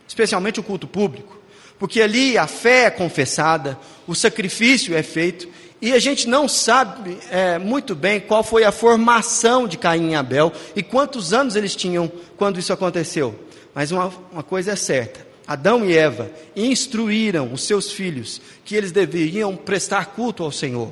especialmente 0.07 0.59
o 0.59 0.63
culto 0.63 0.87
público, 0.87 1.35
porque 1.79 1.99
ali 1.99 2.37
a 2.37 2.45
fé 2.45 2.83
é 2.83 2.89
confessada, 2.91 3.75
o 4.05 4.13
sacrifício 4.13 4.95
é 4.95 5.01
feito 5.01 5.49
e 5.81 5.91
a 5.91 5.99
gente 5.99 6.29
não 6.29 6.47
sabe 6.47 7.17
é, 7.31 7.57
muito 7.57 7.95
bem 7.95 8.19
qual 8.19 8.43
foi 8.43 8.63
a 8.63 8.71
formação 8.71 9.67
de 9.67 9.79
Caim 9.79 10.11
e 10.11 10.15
Abel 10.15 10.53
e 10.75 10.83
quantos 10.83 11.33
anos 11.33 11.55
eles 11.55 11.75
tinham 11.75 12.11
quando 12.37 12.59
isso 12.59 12.71
aconteceu. 12.71 13.33
Mas 13.73 13.91
uma, 13.91 14.13
uma 14.31 14.43
coisa 14.43 14.73
é 14.73 14.75
certa: 14.75 15.26
Adão 15.47 15.85
e 15.85 15.95
Eva 15.95 16.29
instruíram 16.55 17.53
os 17.53 17.63
seus 17.63 17.91
filhos 17.91 18.41
que 18.65 18.75
eles 18.75 18.91
deveriam 18.91 19.55
prestar 19.55 20.07
culto 20.07 20.43
ao 20.43 20.51
Senhor. 20.51 20.91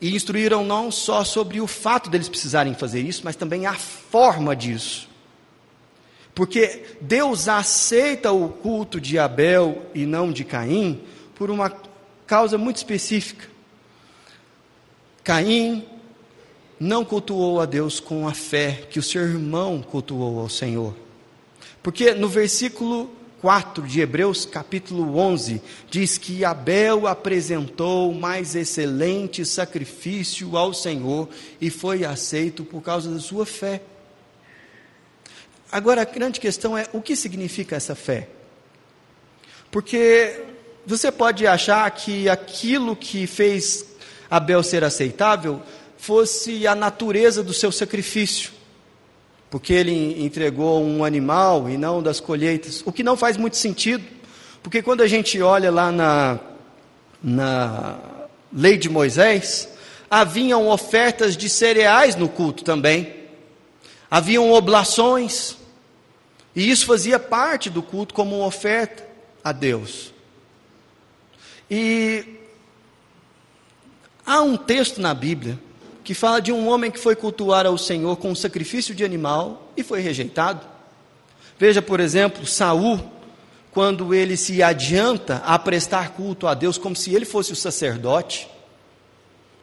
E 0.00 0.16
instruíram 0.16 0.64
não 0.64 0.90
só 0.90 1.22
sobre 1.22 1.60
o 1.60 1.68
fato 1.68 2.10
deles 2.10 2.28
precisarem 2.28 2.74
fazer 2.74 3.02
isso, 3.02 3.22
mas 3.24 3.36
também 3.36 3.64
a 3.66 3.74
forma 3.74 4.56
disso. 4.56 5.08
Porque 6.34 6.82
Deus 7.00 7.46
aceita 7.46 8.32
o 8.32 8.48
culto 8.48 9.00
de 9.00 9.18
Abel 9.18 9.86
e 9.94 10.04
não 10.04 10.32
de 10.32 10.44
Caim 10.44 11.00
por 11.36 11.50
uma 11.50 11.72
causa 12.26 12.58
muito 12.58 12.78
específica. 12.78 13.46
Caim 15.22 15.84
não 16.80 17.04
cultuou 17.04 17.60
a 17.60 17.66
Deus 17.66 18.00
com 18.00 18.26
a 18.26 18.34
fé 18.34 18.86
que 18.90 18.98
o 18.98 19.02
seu 19.02 19.22
irmão 19.22 19.80
cultuou 19.80 20.40
ao 20.40 20.48
Senhor. 20.48 21.01
Porque 21.82 22.14
no 22.14 22.28
versículo 22.28 23.10
4 23.40 23.84
de 23.86 24.00
Hebreus, 24.00 24.46
capítulo 24.46 25.16
11, 25.16 25.60
diz 25.90 26.16
que 26.16 26.44
Abel 26.44 27.08
apresentou 27.08 28.14
mais 28.14 28.54
excelente 28.54 29.44
sacrifício 29.44 30.56
ao 30.56 30.72
Senhor 30.72 31.28
e 31.60 31.68
foi 31.68 32.04
aceito 32.04 32.64
por 32.64 32.80
causa 32.82 33.10
da 33.10 33.18
sua 33.18 33.44
fé. 33.44 33.82
Agora, 35.72 36.02
a 36.02 36.04
grande 36.04 36.38
questão 36.38 36.78
é 36.78 36.86
o 36.92 37.02
que 37.02 37.16
significa 37.16 37.74
essa 37.74 37.96
fé? 37.96 38.28
Porque 39.72 40.44
você 40.86 41.10
pode 41.10 41.44
achar 41.46 41.90
que 41.90 42.28
aquilo 42.28 42.94
que 42.94 43.26
fez 43.26 43.86
Abel 44.30 44.62
ser 44.62 44.84
aceitável 44.84 45.60
fosse 45.98 46.66
a 46.66 46.74
natureza 46.74 47.42
do 47.42 47.52
seu 47.52 47.72
sacrifício, 47.72 48.52
porque 49.52 49.74
ele 49.74 50.24
entregou 50.24 50.82
um 50.82 51.04
animal 51.04 51.68
e 51.68 51.76
não 51.76 52.02
das 52.02 52.18
colheitas, 52.18 52.82
o 52.86 52.90
que 52.90 53.02
não 53.02 53.18
faz 53.18 53.36
muito 53.36 53.58
sentido, 53.58 54.02
porque 54.62 54.80
quando 54.80 55.02
a 55.02 55.06
gente 55.06 55.42
olha 55.42 55.70
lá 55.70 55.92
na, 55.92 56.40
na 57.22 57.98
lei 58.50 58.78
de 58.78 58.88
Moisés, 58.88 59.68
haviam 60.10 60.68
ofertas 60.68 61.36
de 61.36 61.50
cereais 61.50 62.16
no 62.16 62.30
culto 62.30 62.64
também, 62.64 63.14
haviam 64.10 64.50
oblações, 64.50 65.58
e 66.56 66.70
isso 66.70 66.86
fazia 66.86 67.18
parte 67.18 67.68
do 67.68 67.82
culto 67.82 68.14
como 68.14 68.38
uma 68.38 68.46
oferta 68.46 69.06
a 69.44 69.52
Deus. 69.52 70.14
E 71.70 72.24
há 74.24 74.40
um 74.40 74.56
texto 74.56 74.98
na 74.98 75.12
Bíblia 75.12 75.58
que 76.04 76.14
fala 76.14 76.40
de 76.40 76.52
um 76.52 76.68
homem 76.68 76.90
que 76.90 76.98
foi 76.98 77.14
cultuar 77.14 77.66
ao 77.66 77.78
Senhor 77.78 78.16
com 78.16 78.30
um 78.30 78.34
sacrifício 78.34 78.94
de 78.94 79.04
animal 79.04 79.72
e 79.76 79.82
foi 79.82 80.00
rejeitado. 80.00 80.66
Veja, 81.58 81.80
por 81.80 82.00
exemplo, 82.00 82.44
Saul, 82.44 83.00
quando 83.70 84.12
ele 84.12 84.36
se 84.36 84.62
adianta 84.62 85.36
a 85.46 85.58
prestar 85.58 86.10
culto 86.10 86.46
a 86.46 86.54
Deus 86.54 86.76
como 86.76 86.96
se 86.96 87.14
ele 87.14 87.24
fosse 87.24 87.52
o 87.52 87.56
sacerdote, 87.56 88.48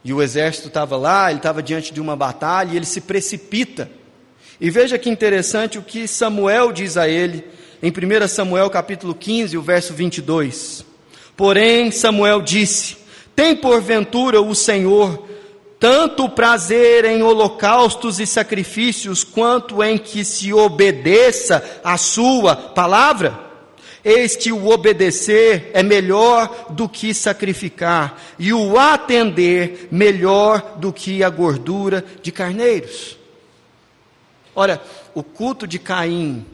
e 0.02 0.12
o 0.14 0.22
exército 0.22 0.68
estava 0.68 0.96
lá, 0.96 1.30
ele 1.30 1.40
estava 1.40 1.62
diante 1.62 1.92
de 1.92 2.00
uma 2.00 2.16
batalha, 2.16 2.72
e 2.72 2.76
ele 2.76 2.86
se 2.86 3.02
precipita. 3.02 3.90
E 4.58 4.70
veja 4.70 4.98
que 4.98 5.10
interessante 5.10 5.78
o 5.78 5.82
que 5.82 6.08
Samuel 6.08 6.72
diz 6.72 6.96
a 6.96 7.06
ele, 7.06 7.44
em 7.82 7.90
1 7.90 8.28
Samuel 8.28 8.70
capítulo 8.70 9.14
15, 9.14 9.56
o 9.58 9.62
verso 9.62 9.92
22. 9.92 10.84
Porém, 11.36 11.90
Samuel 11.90 12.40
disse: 12.40 12.96
Tem 13.36 13.54
porventura 13.54 14.40
o 14.40 14.54
Senhor 14.54 15.29
tanto 15.80 16.28
prazer 16.28 17.06
em 17.06 17.22
holocaustos 17.22 18.20
e 18.20 18.26
sacrifícios, 18.26 19.24
quanto 19.24 19.82
em 19.82 19.96
que 19.96 20.22
se 20.26 20.52
obedeça 20.52 21.80
a 21.82 21.96
sua 21.96 22.54
palavra? 22.54 23.48
Este 24.04 24.52
o 24.52 24.68
obedecer 24.68 25.70
é 25.72 25.82
melhor 25.82 26.66
do 26.70 26.86
que 26.86 27.14
sacrificar, 27.14 28.20
e 28.38 28.52
o 28.52 28.78
atender 28.78 29.88
melhor 29.90 30.76
do 30.76 30.92
que 30.92 31.24
a 31.24 31.30
gordura 31.30 32.04
de 32.22 32.30
carneiros. 32.30 33.16
Ora, 34.54 34.82
o 35.14 35.22
culto 35.22 35.66
de 35.66 35.78
Caim 35.78 36.44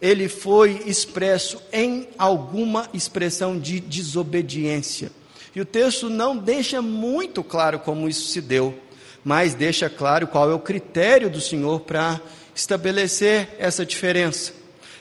ele 0.00 0.28
foi 0.28 0.82
expresso 0.86 1.60
em 1.70 2.08
alguma 2.16 2.88
expressão 2.94 3.58
de 3.58 3.78
desobediência. 3.78 5.12
E 5.54 5.60
o 5.60 5.64
texto 5.64 6.08
não 6.08 6.36
deixa 6.36 6.80
muito 6.80 7.42
claro 7.42 7.78
como 7.78 8.08
isso 8.08 8.28
se 8.28 8.40
deu, 8.40 8.78
mas 9.24 9.54
deixa 9.54 9.90
claro 9.90 10.26
qual 10.26 10.50
é 10.50 10.54
o 10.54 10.60
critério 10.60 11.28
do 11.28 11.40
Senhor 11.40 11.80
para 11.80 12.20
estabelecer 12.54 13.48
essa 13.58 13.84
diferença. 13.84 14.52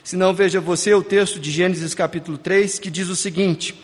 Se 0.03 0.15
não, 0.15 0.34
veja 0.34 0.60
você 0.60 0.94
o 0.94 1.03
texto 1.03 1.39
de 1.39 1.51
Gênesis 1.51 1.94
capítulo 1.94 2.38
3, 2.38 2.79
que 2.79 2.89
diz 2.89 3.10
o 3.10 3.15
seguinte: 3.15 3.75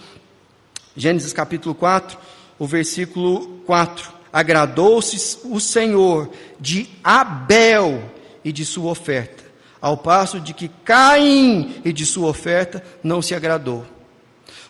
Gênesis 0.96 1.34
capítulo 1.34 1.76
4, 1.76 2.18
o 2.58 2.66
versículo 2.66 3.62
4: 3.66 4.12
Agradou-se 4.34 5.40
o 5.46 5.60
Senhor 5.60 6.32
de 6.60 6.90
Abel 7.04 8.12
e 8.44 8.52
de 8.52 8.66
sua 8.66 8.92
oferta 8.92 9.46
ao 9.86 9.96
passo 9.96 10.40
de 10.40 10.52
que 10.52 10.68
Caim 10.84 11.76
e 11.86 11.94
de 11.94 12.08
sua 12.08 12.28
oferta 12.28 12.84
não 13.04 13.22
se 13.22 13.36
agradou. 13.36 13.86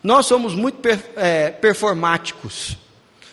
Nós 0.06 0.28
somos 0.28 0.54
muito 0.54 0.78
per, 0.78 1.04
é, 1.16 1.50
performáticos 1.50 2.78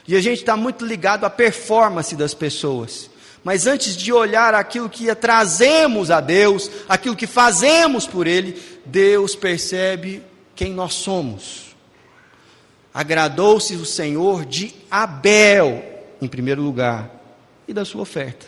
e 0.08 0.16
a 0.16 0.22
gente 0.22 0.38
está 0.38 0.56
muito 0.56 0.86
ligado 0.86 1.26
à 1.26 1.28
performance 1.28 2.16
das 2.16 2.32
pessoas. 2.32 3.10
Mas 3.44 3.66
antes 3.66 3.94
de 3.94 4.10
olhar 4.10 4.54
aquilo 4.54 4.88
que 4.88 5.14
trazemos 5.14 6.10
a 6.10 6.18
Deus, 6.18 6.70
aquilo 6.88 7.14
que 7.14 7.26
fazemos 7.26 8.06
por 8.06 8.26
Ele, 8.26 8.58
Deus 8.86 9.36
percebe 9.36 10.22
quem 10.56 10.72
nós 10.72 10.94
somos. 10.94 11.76
Agradou-se 12.94 13.74
o 13.74 13.84
Senhor 13.84 14.46
de 14.46 14.74
Abel, 14.90 15.84
em 16.22 16.28
primeiro 16.28 16.62
lugar, 16.62 17.10
e 17.68 17.74
da 17.74 17.84
sua 17.84 18.00
oferta. 18.00 18.46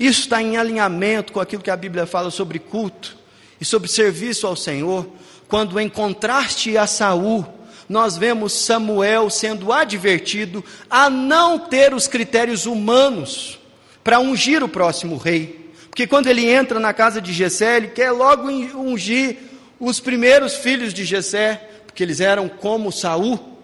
Isso 0.00 0.22
está 0.22 0.42
em 0.42 0.56
alinhamento 0.56 1.32
com 1.32 1.38
aquilo 1.38 1.62
que 1.62 1.70
a 1.70 1.76
Bíblia 1.76 2.06
fala 2.06 2.32
sobre 2.32 2.58
culto 2.58 3.16
e 3.60 3.64
sobre 3.64 3.88
serviço 3.88 4.48
ao 4.48 4.56
Senhor, 4.56 5.06
quando 5.50 5.80
em 5.80 5.88
contraste 5.88 6.78
a 6.78 6.86
Saul, 6.86 7.44
nós 7.88 8.16
vemos 8.16 8.52
Samuel 8.52 9.28
sendo 9.28 9.72
advertido 9.72 10.64
a 10.88 11.10
não 11.10 11.58
ter 11.58 11.92
os 11.92 12.06
critérios 12.06 12.66
humanos 12.66 13.58
para 14.04 14.20
ungir 14.20 14.62
o 14.62 14.68
próximo 14.68 15.16
rei. 15.16 15.72
Porque 15.88 16.06
quando 16.06 16.28
ele 16.28 16.48
entra 16.48 16.78
na 16.78 16.92
casa 16.92 17.20
de 17.20 17.32
Jessé, 17.32 17.78
ele 17.78 17.88
quer 17.88 18.12
logo 18.12 18.48
ungir 18.48 19.38
os 19.80 19.98
primeiros 19.98 20.54
filhos 20.54 20.94
de 20.94 21.04
Jessé, 21.04 21.68
porque 21.84 22.04
eles 22.04 22.20
eram 22.20 22.48
como 22.48 22.92
Saul. 22.92 23.58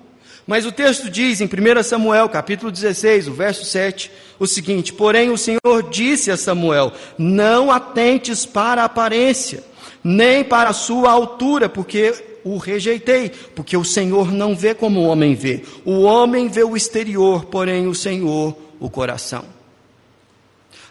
Mas 0.45 0.67
o 0.67 0.73
texto 0.73 1.09
diz 1.09 1.41
em 1.41 1.47
1 1.47 1.83
Samuel, 1.85 2.29
capítulo 2.29 2.73
16, 2.73 3.29
o 3.29 3.33
verso 3.33 3.65
7, 3.65 4.11
o 4.41 4.47
seguinte: 4.47 4.93
Porém 4.93 5.31
o 5.31 5.39
Senhor 5.39 5.89
disse 5.89 6.33
a 6.33 6.37
Samuel: 6.37 6.93
Não 7.17 7.71
atentes 7.71 8.45
para 8.45 8.83
a 8.83 8.87
aparência, 8.87 9.63
nem 10.09 10.45
para 10.45 10.71
a 10.71 10.73
sua 10.73 11.11
altura, 11.11 11.69
porque 11.69 12.15
o 12.45 12.59
rejeitei, 12.59 13.29
porque 13.57 13.77
o 13.77 13.85
Senhor 13.85 14.31
não 14.31 14.55
vê 14.55 14.73
como 14.73 15.01
o 15.01 15.07
homem 15.07 15.35
vê. 15.35 15.65
O 15.85 16.03
homem 16.03 16.47
vê 16.49 16.63
o 16.63 16.77
exterior, 16.77 17.47
porém 17.47 17.89
o 17.89 17.95
Senhor 17.95 18.57
o 18.79 18.89
coração. 18.89 19.45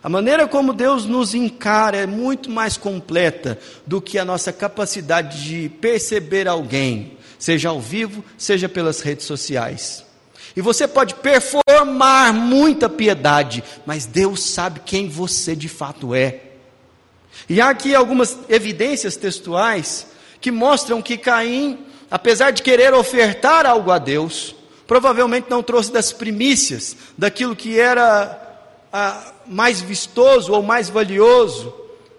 A 0.04 0.10
maneira 0.10 0.50
como 0.50 0.74
Deus 0.74 1.06
nos 1.06 1.34
encara 1.34 1.96
é 1.96 2.06
muito 2.06 2.52
mais 2.52 2.76
completa 2.76 3.58
do 3.88 4.02
que 4.02 4.20
a 4.20 4.26
nossa 4.26 4.52
capacidade 4.52 5.46
de 5.46 5.70
perceber 5.70 6.46
alguém 6.46 7.18
seja 7.40 7.70
ao 7.70 7.80
vivo, 7.80 8.22
seja 8.38 8.68
pelas 8.68 9.00
redes 9.00 9.26
sociais. 9.26 10.04
E 10.58 10.62
você 10.62 10.90
pode 10.90 11.16
performar 11.16 12.34
muita 12.34 12.90
piedade, 12.90 13.64
mas 13.86 14.06
Deus 14.06 14.44
sabe 14.44 14.82
quem 14.86 15.08
você 15.08 15.56
de 15.56 15.70
fato 15.70 16.14
é. 16.14 16.45
E 17.50 17.62
há 17.62 17.70
aqui 17.70 17.94
algumas 17.94 18.38
evidências 18.50 19.16
textuais 19.16 20.08
que 20.42 20.52
mostram 20.52 21.02
que 21.02 21.18
Caim, 21.18 21.86
apesar 22.10 22.52
de 22.52 22.62
querer 22.62 22.94
ofertar 22.94 23.66
algo 23.66 23.92
a 23.92 23.98
Deus, 23.98 24.56
provavelmente 24.88 25.48
não 25.50 25.64
trouxe 25.64 25.92
das 25.92 26.12
primícias, 26.14 26.96
daquilo 27.18 27.56
que 27.56 27.80
era 27.80 28.42
ah, 28.92 29.34
mais 29.46 29.82
vistoso 29.82 30.54
ou 30.54 30.62
mais 30.62 30.90
valioso. 30.90 31.74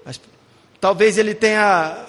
Mas, 0.04 0.20
talvez 0.80 1.18
ele 1.18 1.35
tenha 1.35 2.04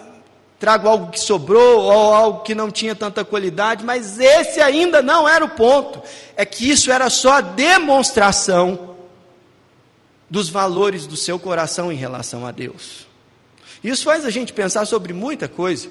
trago 0.59 0.87
algo 0.87 1.11
que 1.11 1.19
sobrou 1.19 1.81
ou 1.81 2.13
algo 2.13 2.41
que 2.41 2.55
não 2.55 2.71
tinha 2.71 2.95
tanta 2.95 3.23
qualidade, 3.23 3.85
mas 3.85 4.19
esse 4.19 4.59
ainda 4.59 5.01
não 5.01 5.27
era 5.27 5.45
o 5.45 5.49
ponto. 5.49 6.01
É 6.35 6.45
que 6.45 6.69
isso 6.69 6.91
era 6.91 7.09
só 7.09 7.33
a 7.33 7.41
demonstração 7.41 8.96
dos 10.29 10.49
valores 10.49 11.07
do 11.07 11.15
seu 11.15 11.39
coração 11.39 11.91
em 11.91 11.95
relação 11.95 12.45
a 12.45 12.51
Deus. 12.51 13.07
Isso 13.83 14.03
faz 14.03 14.25
a 14.25 14.29
gente 14.29 14.53
pensar 14.53 14.85
sobre 14.85 15.13
muita 15.13 15.47
coisa. 15.47 15.89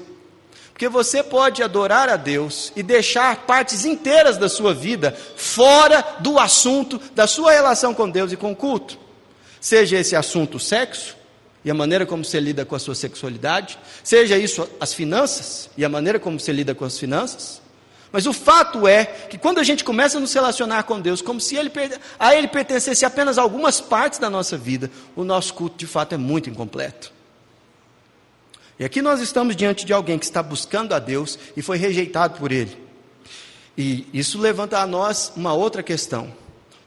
Porque 0.72 0.88
você 0.88 1.22
pode 1.22 1.62
adorar 1.62 2.08
a 2.10 2.16
Deus 2.16 2.70
e 2.76 2.82
deixar 2.82 3.46
partes 3.46 3.86
inteiras 3.86 4.36
da 4.36 4.48
sua 4.48 4.74
vida 4.74 5.16
fora 5.34 6.04
do 6.20 6.38
assunto 6.38 7.00
da 7.14 7.26
sua 7.26 7.52
relação 7.52 7.94
com 7.94 8.10
Deus 8.10 8.30
e 8.32 8.36
com 8.36 8.52
o 8.52 8.56
culto. 8.56 8.98
Seja 9.58 9.98
esse 9.98 10.14
assunto 10.14 10.58
sexo, 10.58 11.16
e 11.64 11.70
a 11.70 11.74
maneira 11.74 12.06
como 12.06 12.24
você 12.24 12.38
lida 12.38 12.64
com 12.64 12.76
a 12.76 12.78
sua 12.78 12.94
sexualidade, 12.94 13.76
seja 14.04 14.38
isso 14.38 14.68
as 14.78 14.94
finanças 14.94 15.68
e 15.76 15.84
a 15.84 15.88
maneira 15.88 16.16
como 16.20 16.38
você 16.38 16.52
lida 16.52 16.76
com 16.76 16.84
as 16.84 16.96
finanças. 16.96 17.60
Mas 18.12 18.26
o 18.26 18.32
fato 18.32 18.86
é 18.86 19.04
que 19.04 19.36
quando 19.36 19.58
a 19.58 19.62
gente 19.62 19.84
começa 19.84 20.16
a 20.16 20.20
nos 20.20 20.32
relacionar 20.32 20.84
com 20.84 21.00
Deus, 21.00 21.20
como 21.20 21.40
se 21.40 21.56
ele, 21.56 21.70
a 22.18 22.34
Ele 22.34 22.48
pertencesse 22.48 23.04
apenas 23.04 23.36
algumas 23.36 23.80
partes 23.80 24.18
da 24.18 24.30
nossa 24.30 24.56
vida, 24.56 24.90
o 25.14 25.24
nosso 25.24 25.52
culto 25.54 25.76
de 25.76 25.86
fato 25.86 26.14
é 26.14 26.18
muito 26.18 26.48
incompleto. 26.48 27.12
E 28.78 28.84
aqui 28.84 29.00
nós 29.00 29.20
estamos 29.20 29.56
diante 29.56 29.84
de 29.84 29.92
alguém 29.92 30.18
que 30.18 30.24
está 30.24 30.42
buscando 30.42 30.94
a 30.94 30.98
Deus 30.98 31.38
e 31.56 31.62
foi 31.62 31.78
rejeitado 31.78 32.38
por 32.38 32.52
Ele. 32.52 32.76
E 33.76 34.06
isso 34.12 34.38
levanta 34.38 34.78
a 34.78 34.86
nós 34.86 35.32
uma 35.36 35.52
outra 35.52 35.82
questão. 35.82 36.32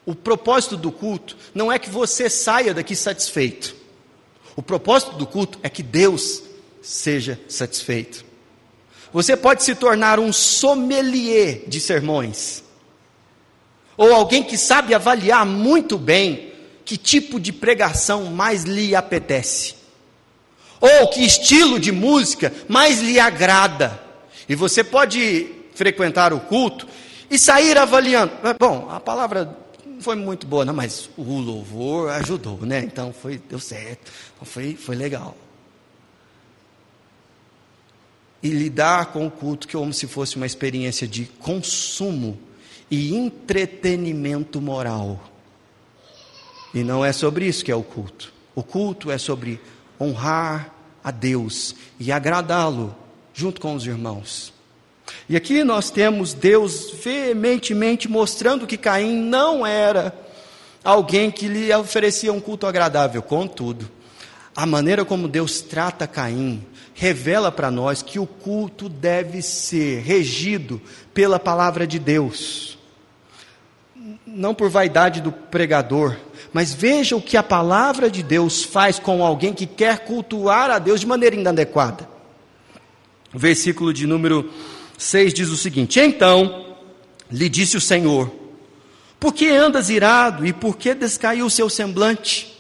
O 0.06 0.16
propósito 0.16 0.78
do 0.78 0.92
culto 0.92 1.36
não 1.54 1.72
é 1.72 1.78
que 1.78 1.90
você 1.90 2.30
saia 2.30 2.74
daqui 2.74 2.96
satisfeito. 2.96 3.76
O 4.56 4.62
propósito 4.62 5.14
do 5.14 5.26
culto 5.26 5.60
é 5.62 5.70
que 5.70 5.84
Deus 5.84 6.44
seja 6.82 7.40
satisfeito. 7.48 8.29
Você 9.12 9.36
pode 9.36 9.64
se 9.64 9.74
tornar 9.74 10.20
um 10.20 10.32
sommelier 10.32 11.64
de 11.68 11.80
sermões, 11.80 12.64
ou 13.98 14.14
alguém 14.14 14.44
que 14.44 14.58
sabe 14.58 14.94
avaliar 14.94 15.46
muito 15.46 15.98
bem 15.98 16.54
que 16.86 16.98
tipo 16.98 17.40
de 17.40 17.52
pregação 17.52 18.26
mais 18.26 18.64
lhe 18.64 18.96
apetece, 18.96 19.76
ou 20.80 21.08
que 21.10 21.22
estilo 21.22 21.80
de 21.80 21.92
música 21.92 22.54
mais 22.68 23.00
lhe 23.02 23.20
agrada. 23.20 24.00
E 24.48 24.56
você 24.56 24.84
pode 24.84 25.48
frequentar 25.76 26.34
o 26.34 26.40
culto 26.40 26.88
e 27.30 27.38
sair 27.38 27.78
avaliando. 27.78 28.32
Bom, 28.60 28.88
a 28.90 29.00
palavra 29.00 29.56
não 29.86 30.02
foi 30.02 30.16
muito 30.16 30.48
boa, 30.48 30.66
não, 30.66 30.74
mas 30.74 31.10
o 31.18 31.40
louvor 31.40 32.10
ajudou, 32.12 32.58
né? 32.62 32.80
Então 32.80 33.14
foi, 33.14 33.38
deu 33.38 33.60
certo. 33.60 34.12
Foi, 34.42 34.76
foi 34.76 34.96
legal. 34.96 35.36
E 38.42 38.50
lidar 38.50 39.08
com 39.08 39.28
o 39.28 39.32
culto 39.32 39.68
como 39.68 39.94
se 39.94 40.08
fosse 40.08 40.38
uma 40.38 40.46
experiência 40.46 41.08
de 41.08 41.26
consumo 41.26 42.40
e 42.90 43.16
entretenimento 43.16 44.62
moral. 44.62 45.20
E 46.74 46.84
não 46.84 47.04
é 47.04 47.12
sobre 47.12 47.46
isso 47.46 47.66
que 47.66 47.72
é 47.72 47.76
o 47.76 47.84
culto. 47.84 48.34
O 48.56 48.64
culto 48.64 49.12
é 49.12 49.18
sobre 49.18 49.60
honrar 50.00 50.74
a 51.04 51.12
Deus 51.12 51.76
e 52.00 52.12
agradá-lo 52.12 52.96
junto 53.34 53.60
com 53.60 53.74
os 53.74 53.86
irmãos. 53.86 54.54
E 55.28 55.36
aqui 55.36 55.64
nós 55.64 55.90
temos 55.90 56.34
Deus 56.34 56.92
veementemente 57.04 58.08
mostrando 58.08 58.68
que 58.68 58.78
Caim 58.78 59.16
não 59.16 59.66
era 59.66 60.14
alguém 60.84 61.32
que 61.32 61.48
lhe 61.48 61.74
oferecia 61.74 62.32
um 62.32 62.40
culto 62.40 62.68
agradável. 62.68 63.22
Contudo, 63.22 63.90
a 64.60 64.66
maneira 64.66 65.06
como 65.06 65.30
Deus 65.30 65.62
trata 65.62 66.06
Caim 66.06 66.62
revela 66.94 67.50
para 67.50 67.72
nós 67.72 68.02
que 68.02 68.20
o 68.20 68.28
culto 68.28 68.90
deve 68.90 69.42
ser 69.42 70.02
regido 70.02 70.82
pela 71.14 71.40
palavra 71.40 71.88
de 71.88 71.98
Deus. 71.98 72.78
Não 74.28 74.54
por 74.54 74.70
vaidade 74.70 75.22
do 75.22 75.32
pregador, 75.32 76.18
mas 76.52 76.74
veja 76.74 77.16
o 77.16 77.22
que 77.22 77.38
a 77.38 77.44
palavra 77.44 78.12
de 78.12 78.22
Deus 78.22 78.62
faz 78.62 79.00
com 79.00 79.24
alguém 79.26 79.54
que 79.54 79.66
quer 79.66 80.00
cultuar 80.00 80.70
a 80.70 80.78
Deus 80.78 81.00
de 81.00 81.08
maneira 81.08 81.38
inadequada. 81.38 82.10
O 83.34 83.40
versículo 83.40 83.94
de 83.94 84.06
número 84.06 84.52
6 84.98 85.34
diz 85.34 85.48
o 85.48 85.56
seguinte: 85.56 86.02
Então 86.02 86.76
lhe 87.32 87.48
disse 87.48 87.78
o 87.78 87.82
Senhor: 87.82 88.30
Por 89.22 89.34
que 89.34 89.48
andas 89.48 89.90
irado 89.90 90.46
e 90.46 90.52
por 90.52 90.76
que 90.76 90.94
descaiu 90.94 91.46
o 91.46 91.50
seu 91.50 91.70
semblante? 91.70 92.59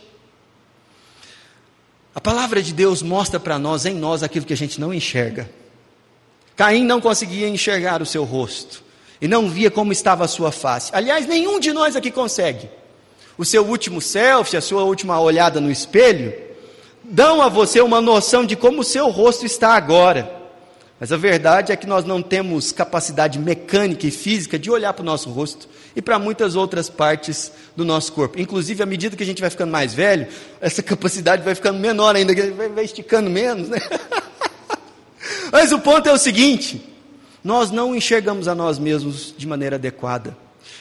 A 2.13 2.21
palavra 2.21 2.61
de 2.61 2.73
Deus 2.73 3.01
mostra 3.01 3.39
para 3.39 3.59
nós, 3.59 3.85
em 3.85 3.93
nós, 3.93 4.23
aquilo 4.23 4.45
que 4.45 4.53
a 4.53 4.57
gente 4.57 4.79
não 4.79 4.93
enxerga. 4.93 5.49
Caim 6.55 6.83
não 6.83 6.99
conseguia 6.99 7.47
enxergar 7.47 8.01
o 8.01 8.05
seu 8.05 8.23
rosto 8.23 8.83
e 9.21 9.27
não 9.27 9.49
via 9.49 9.69
como 9.69 9.91
estava 9.91 10.25
a 10.25 10.27
sua 10.27 10.51
face. 10.51 10.91
Aliás, 10.93 11.25
nenhum 11.25 11.59
de 11.59 11.71
nós 11.71 11.95
aqui 11.95 12.11
consegue. 12.11 12.69
O 13.37 13.45
seu 13.45 13.65
último 13.65 14.01
selfie, 14.01 14.57
a 14.57 14.61
sua 14.61 14.83
última 14.83 15.19
olhada 15.19 15.61
no 15.61 15.71
espelho, 15.71 16.33
dão 17.03 17.41
a 17.41 17.47
você 17.47 17.79
uma 17.79 18.01
noção 18.01 18.45
de 18.45 18.55
como 18.55 18.81
o 18.81 18.83
seu 18.83 19.07
rosto 19.09 19.45
está 19.45 19.75
agora. 19.75 20.38
Mas 20.99 21.13
a 21.13 21.17
verdade 21.17 21.71
é 21.71 21.77
que 21.77 21.87
nós 21.87 22.03
não 22.03 22.21
temos 22.21 22.73
capacidade 22.73 23.39
mecânica 23.39 24.05
e 24.05 24.11
física 24.11 24.59
de 24.59 24.69
olhar 24.69 24.91
para 24.91 25.01
o 25.01 25.05
nosso 25.05 25.29
rosto 25.29 25.69
e 25.95 26.01
para 26.01 26.19
muitas 26.19 26.57
outras 26.57 26.89
partes 26.89 27.53
do 27.73 27.85
nosso 27.85 28.11
corpo. 28.11 28.37
Inclusive, 28.37 28.83
à 28.83 28.85
medida 28.85 29.15
que 29.15 29.23
a 29.23 29.25
gente 29.25 29.39
vai 29.39 29.49
ficando 29.49 29.71
mais 29.71 29.93
velho, 29.93 30.27
essa 30.59 30.83
capacidade 30.83 31.41
vai 31.41 31.55
ficando 31.55 31.79
menor 31.79 32.17
ainda, 32.17 32.33
vai 32.75 32.83
esticando 32.83 33.29
menos, 33.29 33.69
né? 33.69 33.79
Mas 35.51 35.71
o 35.71 35.79
ponto 35.79 36.09
é 36.09 36.11
o 36.11 36.17
seguinte: 36.17 36.81
nós 37.41 37.71
não 37.71 37.95
enxergamos 37.95 38.49
a 38.49 38.53
nós 38.53 38.77
mesmos 38.77 39.33
de 39.37 39.47
maneira 39.47 39.77
adequada. 39.77 40.35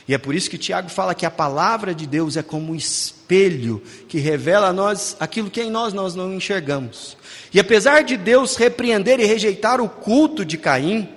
E 0.06 0.14
é 0.14 0.18
por 0.18 0.34
isso 0.34 0.48
que 0.48 0.56
Tiago 0.56 0.88
fala 0.88 1.14
que 1.14 1.26
a 1.26 1.30
palavra 1.30 1.94
de 1.94 2.06
Deus 2.06 2.36
é 2.36 2.42
como 2.42 2.72
um 2.72 2.74
espelho 2.74 3.82
que 4.08 4.18
revela 4.18 4.68
a 4.68 4.72
nós 4.72 5.16
aquilo 5.20 5.50
que 5.50 5.60
em 5.60 5.70
nós 5.70 5.92
nós 5.92 6.14
não 6.14 6.32
enxergamos. 6.32 7.16
E 7.52 7.60
apesar 7.60 8.02
de 8.02 8.16
Deus 8.16 8.56
repreender 8.56 9.20
e 9.20 9.26
rejeitar 9.26 9.80
o 9.80 9.88
culto 9.88 10.44
de 10.44 10.56
Caim, 10.56 11.08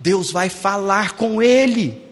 Deus 0.00 0.32
vai 0.32 0.48
falar 0.48 1.12
com 1.12 1.40
ele. 1.40 2.02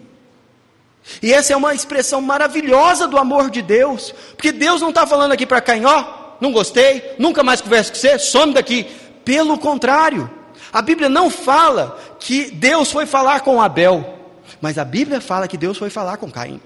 E 1.21 1.33
essa 1.33 1.51
é 1.53 1.55
uma 1.55 1.73
expressão 1.73 2.21
maravilhosa 2.21 3.07
do 3.07 3.17
amor 3.17 3.49
de 3.49 3.61
Deus, 3.61 4.13
porque 4.35 4.51
Deus 4.51 4.81
não 4.81 4.89
está 4.89 5.05
falando 5.05 5.33
aqui 5.33 5.45
para 5.45 5.59
Caim, 5.61 5.83
ó, 5.83 6.05
não 6.39 6.51
gostei, 6.51 7.15
nunca 7.19 7.43
mais 7.43 7.61
converso 7.61 7.91
com 7.91 7.97
você, 7.97 8.17
some 8.17 8.53
daqui. 8.53 8.87
Pelo 9.25 9.57
contrário, 9.57 10.29
a 10.71 10.81
Bíblia 10.81 11.09
não 11.09 11.29
fala 11.29 11.99
que 12.19 12.49
Deus 12.51 12.91
foi 12.91 13.05
falar 13.05 13.41
com 13.41 13.61
Abel, 13.61 14.22
mas 14.63 14.77
a 14.77 14.85
Bíblia 14.85 15.19
fala 15.19 15.45
que 15.45 15.57
Deus 15.57 15.77
foi 15.77 15.89
falar 15.89 16.15
com 16.15 16.31
Caim. 16.31 16.61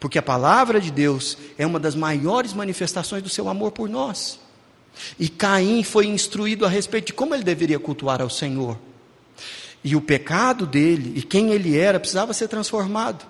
Porque 0.00 0.18
a 0.18 0.22
palavra 0.22 0.80
de 0.80 0.90
Deus 0.90 1.36
é 1.58 1.66
uma 1.66 1.78
das 1.78 1.94
maiores 1.94 2.54
manifestações 2.54 3.22
do 3.22 3.28
seu 3.28 3.46
amor 3.46 3.72
por 3.72 3.90
nós. 3.90 4.40
E 5.20 5.28
Caim 5.28 5.82
foi 5.82 6.06
instruído 6.06 6.64
a 6.64 6.68
respeito 6.70 7.08
de 7.08 7.12
como 7.12 7.34
ele 7.34 7.44
deveria 7.44 7.78
cultuar 7.78 8.22
ao 8.22 8.30
Senhor. 8.30 8.78
E 9.84 9.94
o 9.94 10.00
pecado 10.00 10.66
dele 10.66 11.12
e 11.14 11.22
quem 11.22 11.50
ele 11.50 11.76
era 11.76 12.00
precisava 12.00 12.32
ser 12.32 12.48
transformado. 12.48 13.26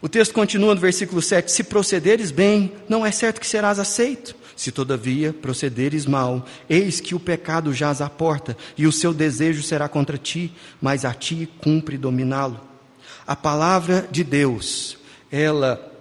O 0.00 0.08
texto 0.08 0.32
continua 0.32 0.74
no 0.74 0.80
versículo 0.80 1.20
7: 1.20 1.52
Se 1.52 1.64
procederes 1.64 2.30
bem, 2.30 2.72
não 2.88 3.04
é 3.04 3.10
certo 3.10 3.42
que 3.42 3.46
serás 3.46 3.78
aceito. 3.78 4.34
Se 4.56 4.72
todavia 4.72 5.34
procederes 5.34 6.06
mal, 6.06 6.46
eis 6.66 6.98
que 6.98 7.14
o 7.14 7.20
pecado 7.20 7.74
jaz 7.74 8.00
à 8.00 8.08
porta, 8.08 8.56
e 8.74 8.86
o 8.86 8.92
seu 8.92 9.12
desejo 9.12 9.62
será 9.62 9.86
contra 9.86 10.16
ti, 10.16 10.50
mas 10.80 11.04
a 11.04 11.12
ti 11.12 11.46
cumpre 11.60 11.98
dominá-lo. 11.98 12.65
A 13.26 13.34
palavra 13.34 14.08
de 14.10 14.22
Deus, 14.22 14.96
ela 15.32 15.92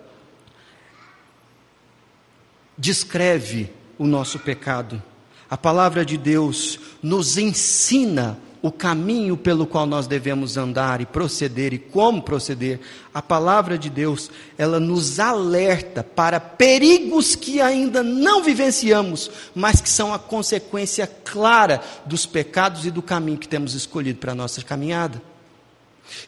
descreve 2.77 3.71
o 3.97 4.05
nosso 4.05 4.37
pecado. 4.37 5.01
A 5.49 5.57
palavra 5.57 6.05
de 6.05 6.17
Deus 6.17 6.79
nos 7.01 7.37
ensina 7.37 8.37
o 8.61 8.71
caminho 8.71 9.37
pelo 9.37 9.65
qual 9.65 9.85
nós 9.85 10.07
devemos 10.07 10.57
andar 10.57 10.99
e 10.99 11.05
proceder 11.05 11.73
e 11.73 11.77
como 11.77 12.21
proceder. 12.21 12.79
A 13.13 13.21
palavra 13.21 13.77
de 13.77 13.89
Deus, 13.89 14.29
ela 14.57 14.79
nos 14.79 15.19
alerta 15.19 16.03
para 16.03 16.39
perigos 16.39 17.35
que 17.35 17.61
ainda 17.61 18.03
não 18.03 18.43
vivenciamos, 18.43 19.31
mas 19.53 19.81
que 19.81 19.89
são 19.89 20.13
a 20.13 20.19
consequência 20.19 21.07
clara 21.07 21.81
dos 22.05 22.25
pecados 22.25 22.85
e 22.85 22.91
do 22.91 23.01
caminho 23.01 23.37
que 23.37 23.47
temos 23.47 23.73
escolhido 23.73 24.19
para 24.19 24.31
a 24.31 24.35
nossa 24.35 24.63
caminhada. 24.63 25.21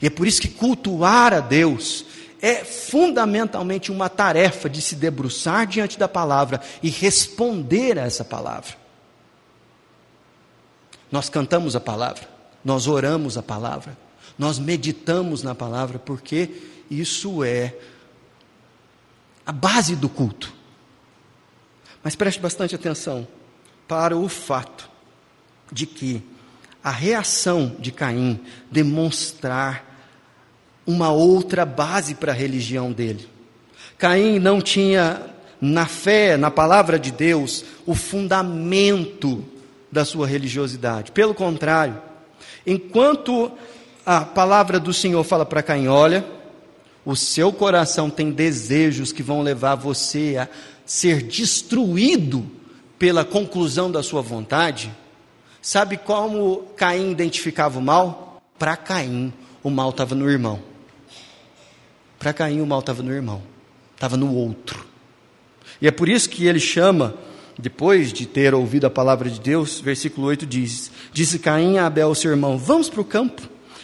E 0.01 0.07
é 0.07 0.09
por 0.09 0.27
isso 0.27 0.41
que 0.41 0.47
cultuar 0.47 1.33
a 1.33 1.39
Deus 1.39 2.05
é 2.41 2.63
fundamentalmente 2.63 3.91
uma 3.91 4.09
tarefa 4.09 4.69
de 4.69 4.81
se 4.81 4.95
debruçar 4.95 5.65
diante 5.65 5.97
da 5.97 6.07
palavra 6.07 6.61
e 6.83 6.89
responder 6.89 7.97
a 7.97 8.03
essa 8.03 8.23
palavra. 8.23 8.75
Nós 11.11 11.29
cantamos 11.29 11.75
a 11.75 11.79
palavra, 11.79 12.27
nós 12.63 12.87
oramos 12.87 13.37
a 13.37 13.43
palavra, 13.43 13.97
nós 14.37 14.59
meditamos 14.59 15.41
na 15.41 15.55
palavra, 15.55 15.97
porque 15.97 16.51
isso 16.91 17.43
é 17.43 17.75
a 19.45 19.51
base 19.51 19.95
do 19.95 20.09
culto. 20.09 20.53
Mas 22.03 22.15
preste 22.15 22.39
bastante 22.39 22.75
atenção 22.75 23.27
para 23.87 24.15
o 24.15 24.27
fato 24.27 24.89
de 25.71 25.85
que 25.85 26.21
a 26.87 26.89
reação 26.89 27.75
de 27.79 27.91
Caim 27.91 28.39
demonstrar 28.71 29.99
uma 30.85 31.11
outra 31.11 31.65
base 31.65 32.15
para 32.15 32.31
a 32.31 32.35
religião 32.35 32.93
dele. 32.93 33.27
Caim 33.97 34.39
não 34.39 34.61
tinha 34.61 35.21
na 35.59 35.85
fé, 35.85 36.37
na 36.37 36.49
palavra 36.49 36.97
de 36.97 37.11
Deus, 37.11 37.65
o 37.85 37.93
fundamento 37.93 39.43
da 39.91 40.05
sua 40.05 40.25
religiosidade. 40.25 41.11
Pelo 41.11 41.33
contrário, 41.33 42.01
enquanto 42.65 43.51
a 44.05 44.21
palavra 44.21 44.79
do 44.79 44.93
Senhor 44.93 45.25
fala 45.25 45.45
para 45.45 45.61
Caim: 45.61 45.87
olha, 45.89 46.25
o 47.03 47.17
seu 47.17 47.51
coração 47.51 48.09
tem 48.09 48.31
desejos 48.31 49.11
que 49.11 49.21
vão 49.21 49.41
levar 49.41 49.75
você 49.75 50.37
a 50.39 50.47
ser 50.85 51.21
destruído 51.23 52.49
pela 52.97 53.25
conclusão 53.25 53.91
da 53.91 54.01
sua 54.01 54.21
vontade. 54.21 54.89
Sabe 55.67 55.97
como 55.97 56.59
Caim 56.77 57.11
identificava 57.11 57.77
o 57.77 57.81
mal? 57.81 58.41
Para 58.57 58.77
Caim, 58.77 59.33
o 59.61 59.69
mal 59.69 59.89
estava 59.89 60.15
no 60.15 60.29
irmão. 60.29 60.61
Para 62.17 62.31
Caim, 62.31 62.61
o 62.61 62.65
mal 62.65 62.79
estava 62.79 63.03
no 63.03 63.11
irmão, 63.11 63.43
estava 63.93 64.15
no 64.15 64.33
outro. 64.33 64.85
E 65.81 65.85
é 65.85 65.91
por 65.91 66.07
isso 66.07 66.29
que 66.29 66.45
ele 66.45 66.61
chama 66.61 67.15
depois 67.59 68.13
de 68.13 68.25
ter 68.25 68.55
ouvido 68.55 68.87
a 68.87 68.89
palavra 68.89 69.29
de 69.29 69.41
Deus, 69.41 69.81
versículo 69.81 70.27
8 70.27 70.45
diz: 70.45 70.89
Disse 71.11 71.37
Caim 71.37 71.77
a 71.77 71.87
Abel, 71.87 72.15
seu 72.15 72.31
irmão: 72.31 72.57
Vamos 72.57 72.87
para 72.87 73.01
o 73.01 73.03
campo. 73.03 73.41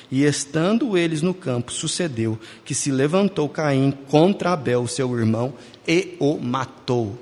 E 0.10 0.24
estando 0.24 0.98
eles 0.98 1.22
no 1.22 1.34
campo, 1.34 1.70
sucedeu 1.74 2.40
que 2.64 2.74
se 2.74 2.92
levantou 2.94 3.50
Caim 3.50 3.92
contra 4.08 4.54
Abel, 4.54 4.88
seu 4.88 5.20
irmão, 5.20 5.54
e 5.86 6.16
o 6.18 6.38
matou. 6.38 7.20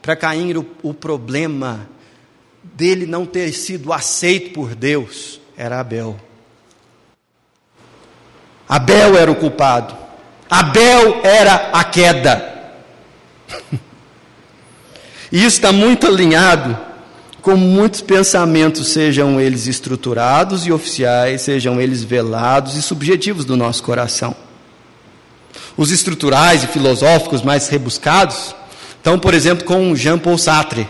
Para 0.00 0.16
Caim, 0.16 0.50
o, 0.54 0.66
o 0.82 0.94
problema 0.94 1.86
dele 2.80 3.04
não 3.04 3.26
ter 3.26 3.52
sido 3.52 3.92
aceito 3.92 4.54
por 4.54 4.74
Deus 4.74 5.38
era 5.54 5.78
Abel. 5.78 6.18
Abel 8.66 9.18
era 9.18 9.30
o 9.30 9.36
culpado. 9.36 9.94
Abel 10.48 11.20
era 11.22 11.68
a 11.74 11.84
queda. 11.84 12.72
E 15.32 15.38
isso 15.38 15.58
está 15.58 15.70
muito 15.70 16.08
alinhado 16.08 16.76
com 17.40 17.54
muitos 17.54 18.00
pensamentos, 18.00 18.88
sejam 18.88 19.40
eles 19.40 19.68
estruturados 19.68 20.66
e 20.66 20.72
oficiais, 20.72 21.42
sejam 21.42 21.80
eles 21.80 22.02
velados 22.02 22.74
e 22.74 22.82
subjetivos 22.82 23.44
do 23.44 23.56
nosso 23.56 23.80
coração. 23.84 24.34
Os 25.76 25.92
estruturais 25.92 26.64
e 26.64 26.66
filosóficos 26.66 27.42
mais 27.42 27.68
rebuscados 27.68 28.56
estão, 28.96 29.20
por 29.20 29.32
exemplo, 29.32 29.64
com 29.64 29.94
Jean 29.94 30.18
Paul 30.18 30.36
Sartre, 30.36 30.88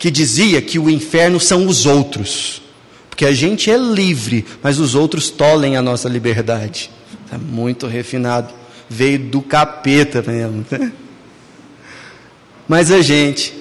que 0.00 0.10
dizia 0.10 0.62
que 0.62 0.78
o 0.78 0.88
inferno 0.88 1.38
são 1.38 1.66
os 1.66 1.84
outros, 1.84 2.62
porque 3.10 3.26
a 3.26 3.32
gente 3.32 3.70
é 3.70 3.76
livre, 3.76 4.46
mas 4.62 4.78
os 4.78 4.94
outros 4.94 5.28
tolhem 5.28 5.76
a 5.76 5.82
nossa 5.82 6.08
liberdade. 6.08 6.90
Está 7.22 7.36
muito 7.36 7.86
refinado, 7.86 8.48
veio 8.88 9.18
do 9.18 9.42
capeta 9.42 10.22
mesmo. 10.22 10.64
Né? 10.70 10.90
Mas 12.66 12.90
a 12.90 13.02
gente 13.02 13.52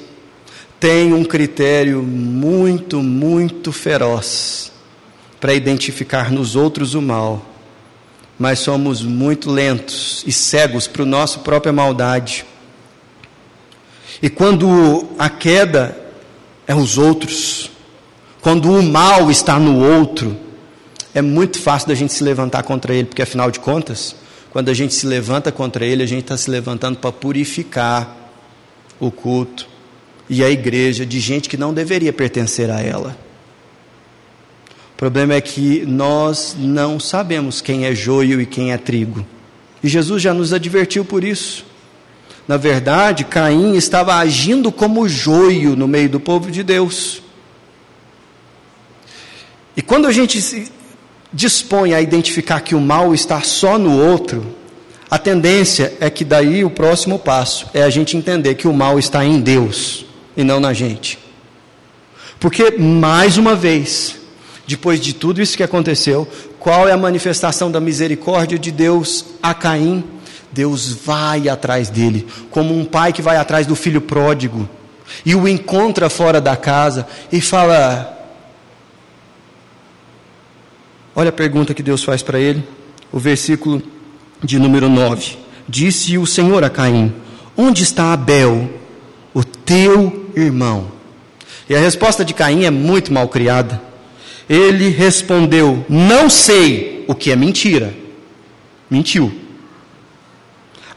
tem 0.79 1.13
um 1.13 1.25
critério 1.25 2.03
muito, 2.03 3.01
muito 3.01 3.71
feroz 3.71 4.71
para 5.41 5.53
identificar 5.53 6.31
nos 6.31 6.55
outros 6.55 6.93
o 6.93 7.01
mal, 7.01 7.43
mas 8.37 8.59
somos 8.59 9.01
muito 9.01 9.49
lentos 9.49 10.23
e 10.27 10.31
cegos 10.31 10.87
para 10.87 11.01
a 11.01 11.07
nossa 11.07 11.39
própria 11.39 11.73
maldade. 11.73 12.45
E 14.21 14.29
quando 14.29 15.09
a 15.17 15.27
queda 15.27 16.08
é 16.69 16.75
os 16.75 16.99
outros, 16.99 17.71
quando 18.41 18.71
o 18.71 18.83
mal 18.83 19.31
está 19.31 19.57
no 19.57 19.83
outro, 19.83 20.37
é 21.15 21.21
muito 21.21 21.59
fácil 21.59 21.87
da 21.87 21.95
gente 21.95 22.13
se 22.13 22.23
levantar 22.23 22.61
contra 22.61 22.93
ele, 22.93 23.07
porque 23.07 23.23
afinal 23.23 23.49
de 23.49 23.59
contas, 23.59 24.15
quando 24.51 24.69
a 24.69 24.73
gente 24.75 24.93
se 24.93 25.07
levanta 25.07 25.51
contra 25.51 25.83
ele, 25.83 26.03
a 26.03 26.05
gente 26.05 26.21
está 26.21 26.37
se 26.37 26.47
levantando 26.47 26.99
para 26.99 27.11
purificar 27.11 28.15
o 28.99 29.09
culto 29.09 29.67
e 30.29 30.43
a 30.43 30.49
igreja 30.51 31.07
de 31.07 31.19
gente 31.19 31.49
que 31.49 31.57
não 31.57 31.73
deveria 31.73 32.13
pertencer 32.13 32.69
a 32.69 32.79
ela. 32.79 33.17
O 34.93 34.95
problema 34.95 35.33
é 35.33 35.41
que 35.41 35.83
nós 35.87 36.55
não 36.55 36.99
sabemos 36.99 37.61
quem 37.61 37.85
é 37.87 37.95
joio 37.95 38.39
e 38.39 38.45
quem 38.45 38.73
é 38.73 38.77
trigo. 38.77 39.25
E 39.83 39.87
Jesus 39.87 40.21
já 40.21 40.35
nos 40.35 40.53
advertiu 40.53 41.03
por 41.03 41.23
isso. 41.23 41.65
Na 42.49 42.57
verdade, 42.57 43.25
Caim 43.25 43.75
estava 43.75 44.15
agindo 44.15 44.71
como 44.71 45.07
joio 45.07 45.75
no 45.75 45.87
meio 45.87 46.09
do 46.09 46.19
povo 46.19 46.49
de 46.49 46.63
Deus. 46.63 47.21
E 49.77 49.83
quando 49.83 50.07
a 50.07 50.11
gente 50.11 50.41
se 50.41 50.71
dispõe 51.31 51.93
a 51.93 52.01
identificar 52.01 52.61
que 52.61 52.73
o 52.73 52.81
mal 52.81 53.13
está 53.13 53.39
só 53.41 53.77
no 53.77 53.95
outro, 53.95 54.43
a 55.11 55.19
tendência 55.19 55.93
é 55.99 56.09
que 56.09 56.25
daí 56.25 56.65
o 56.65 56.71
próximo 56.71 57.19
passo 57.19 57.67
é 57.71 57.83
a 57.83 57.89
gente 57.91 58.17
entender 58.17 58.55
que 58.55 58.67
o 58.67 58.73
mal 58.73 58.97
está 58.97 59.23
em 59.23 59.39
Deus 59.39 60.03
e 60.35 60.43
não 60.43 60.59
na 60.59 60.73
gente. 60.73 61.19
Porque, 62.39 62.71
mais 62.71 63.37
uma 63.37 63.55
vez, 63.55 64.15
depois 64.65 64.99
de 64.99 65.13
tudo 65.13 65.39
isso 65.39 65.55
que 65.55 65.61
aconteceu, 65.61 66.27
qual 66.59 66.87
é 66.87 66.93
a 66.93 66.97
manifestação 66.97 67.69
da 67.69 67.79
misericórdia 67.79 68.57
de 68.57 68.71
Deus 68.71 69.23
a 69.39 69.53
Caim? 69.53 70.03
Deus 70.51 70.91
vai 70.93 71.47
atrás 71.47 71.89
dele, 71.89 72.27
como 72.49 72.77
um 72.77 72.85
pai 72.85 73.13
que 73.13 73.21
vai 73.21 73.37
atrás 73.37 73.67
do 73.67 73.75
filho 73.75 74.01
pródigo, 74.01 74.67
e 75.25 75.35
o 75.35 75.47
encontra 75.47 76.09
fora 76.09 76.39
da 76.39 76.55
casa 76.55 77.07
e 77.31 77.41
fala: 77.41 78.17
Olha 81.15 81.29
a 81.29 81.33
pergunta 81.33 81.73
que 81.73 81.83
Deus 81.83 82.03
faz 82.03 82.21
para 82.21 82.39
ele, 82.39 82.63
o 83.11 83.19
versículo 83.19 83.81
de 84.43 84.59
número 84.59 84.87
9: 84.87 85.37
Disse 85.67 86.17
o 86.17 86.25
Senhor 86.25 86.63
a 86.63 86.69
Caim: 86.69 87.13
Onde 87.57 87.83
está 87.83 88.13
Abel, 88.13 88.69
o 89.33 89.43
teu 89.43 90.31
irmão. 90.35 90.91
E 91.69 91.75
a 91.75 91.79
resposta 91.79 92.25
de 92.25 92.33
Caim 92.33 92.63
é 92.63 92.71
muito 92.71 93.13
mal 93.13 93.27
criada. 93.27 93.81
Ele 94.47 94.89
respondeu: 94.89 95.85
Não 95.87 96.29
sei, 96.29 97.05
o 97.07 97.13
que 97.13 97.31
é 97.31 97.35
mentira. 97.35 97.93
Mentiu. 98.89 99.48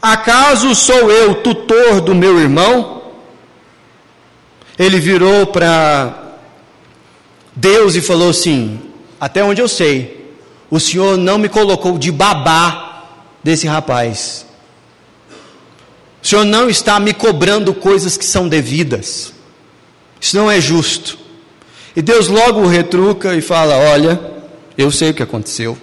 Acaso 0.03 0.75
sou 0.75 1.09
eu 1.09 1.35
tutor 1.35 2.01
do 2.01 2.13
meu 2.13 2.37
irmão? 2.37 3.03
Ele 4.77 4.99
virou 4.99 5.47
para 5.47 6.33
Deus 7.55 7.95
e 7.95 8.01
falou 8.01 8.31
assim: 8.31 8.81
Até 9.17 9.41
onde 9.41 9.61
eu 9.61 9.67
sei, 9.69 10.35
o 10.69 10.77
Senhor 10.77 11.17
não 11.17 11.37
me 11.37 11.47
colocou 11.47 11.97
de 11.97 12.11
babá 12.11 13.05
desse 13.41 13.65
rapaz. 13.65 14.45
O 16.21 16.27
Senhor 16.27 16.43
não 16.43 16.69
está 16.69 16.99
me 16.99 17.13
cobrando 17.13 17.73
coisas 17.73 18.17
que 18.17 18.25
são 18.25 18.49
devidas. 18.49 19.31
Isso 20.19 20.35
não 20.35 20.51
é 20.51 20.59
justo. 20.59 21.17
E 21.95 22.01
Deus 22.01 22.27
logo 22.27 22.67
retruca 22.67 23.33
e 23.35 23.41
fala: 23.41 23.77
Olha, 23.77 24.19
eu 24.77 24.91
sei 24.91 25.11
o 25.11 25.13
que 25.13 25.23
aconteceu. 25.23 25.77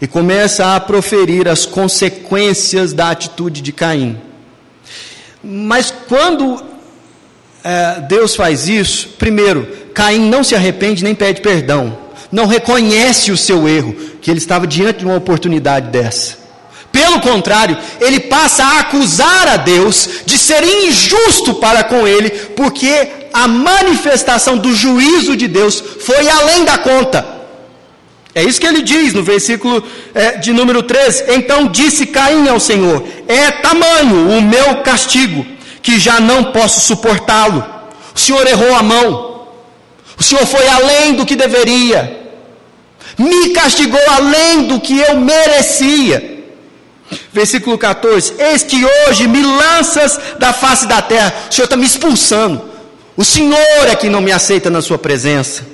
E 0.00 0.06
começa 0.06 0.74
a 0.74 0.80
proferir 0.80 1.48
as 1.48 1.66
consequências 1.66 2.92
da 2.92 3.10
atitude 3.10 3.60
de 3.60 3.72
Caim. 3.72 4.20
Mas 5.42 5.92
quando 6.08 6.62
é, 7.64 8.00
Deus 8.08 8.36
faz 8.36 8.68
isso, 8.68 9.08
primeiro, 9.18 9.66
Caim 9.94 10.28
não 10.28 10.44
se 10.44 10.54
arrepende 10.54 11.02
nem 11.02 11.14
pede 11.14 11.40
perdão, 11.40 11.98
não 12.30 12.46
reconhece 12.46 13.32
o 13.32 13.36
seu 13.36 13.68
erro, 13.68 13.94
que 14.20 14.30
ele 14.30 14.38
estava 14.38 14.66
diante 14.66 15.00
de 15.00 15.04
uma 15.04 15.16
oportunidade 15.16 15.88
dessa. 15.88 16.38
Pelo 16.90 17.20
contrário, 17.20 17.76
ele 18.00 18.20
passa 18.20 18.64
a 18.64 18.80
acusar 18.80 19.48
a 19.48 19.56
Deus 19.56 20.08
de 20.24 20.38
ser 20.38 20.64
injusto 20.64 21.54
para 21.54 21.84
com 21.84 22.06
ele, 22.06 22.30
porque 22.30 23.08
a 23.32 23.46
manifestação 23.46 24.56
do 24.56 24.74
juízo 24.74 25.36
de 25.36 25.46
Deus 25.46 25.82
foi 26.00 26.28
além 26.28 26.64
da 26.64 26.78
conta. 26.78 27.37
É 28.38 28.44
isso 28.44 28.60
que 28.60 28.66
ele 28.68 28.82
diz 28.82 29.12
no 29.12 29.24
versículo 29.24 29.82
é, 30.14 30.36
de 30.36 30.52
número 30.52 30.80
13. 30.80 31.24
Então 31.26 31.66
disse 31.66 32.06
Caim 32.06 32.48
ao 32.48 32.60
Senhor: 32.60 33.04
É 33.26 33.50
tamanho 33.50 34.28
o 34.28 34.40
meu 34.40 34.76
castigo, 34.76 35.44
que 35.82 35.98
já 35.98 36.20
não 36.20 36.44
posso 36.52 36.80
suportá-lo. 36.86 37.64
O 38.14 38.18
Senhor 38.18 38.46
errou 38.46 38.76
a 38.76 38.82
mão, 38.82 39.48
o 40.16 40.22
Senhor 40.22 40.46
foi 40.46 40.68
além 40.68 41.14
do 41.14 41.26
que 41.26 41.34
deveria, 41.34 42.30
me 43.18 43.50
castigou 43.50 44.00
além 44.08 44.68
do 44.68 44.78
que 44.78 44.96
eu 45.00 45.16
merecia. 45.18 46.44
Versículo 47.32 47.76
14: 47.76 48.34
Eis 48.38 48.62
que 48.62 48.84
hoje 48.84 49.26
me 49.26 49.42
lanças 49.42 50.16
da 50.38 50.52
face 50.52 50.86
da 50.86 51.02
terra, 51.02 51.34
o 51.50 51.52
Senhor 51.52 51.64
está 51.64 51.76
me 51.76 51.86
expulsando. 51.86 52.62
O 53.16 53.24
Senhor 53.24 53.88
é 53.88 53.96
que 53.96 54.08
não 54.08 54.20
me 54.20 54.30
aceita 54.30 54.70
na 54.70 54.80
Sua 54.80 54.96
presença. 54.96 55.66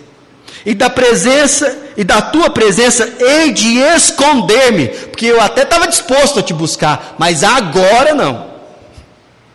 E 0.65 0.73
da 0.73 0.89
presença, 0.89 1.84
e 1.97 2.05
da 2.05 2.21
tua 2.21 2.51
presença, 2.51 3.09
hei 3.19 3.53
de 3.53 3.79
esconder-me, 3.79 4.89
porque 4.89 5.27
eu 5.27 5.41
até 5.41 5.63
estava 5.63 5.87
disposto 5.87 6.41
a 6.41 6.43
te 6.43 6.53
buscar, 6.53 7.15
mas 7.19 7.45
agora 7.45 8.15
não. 8.15 8.47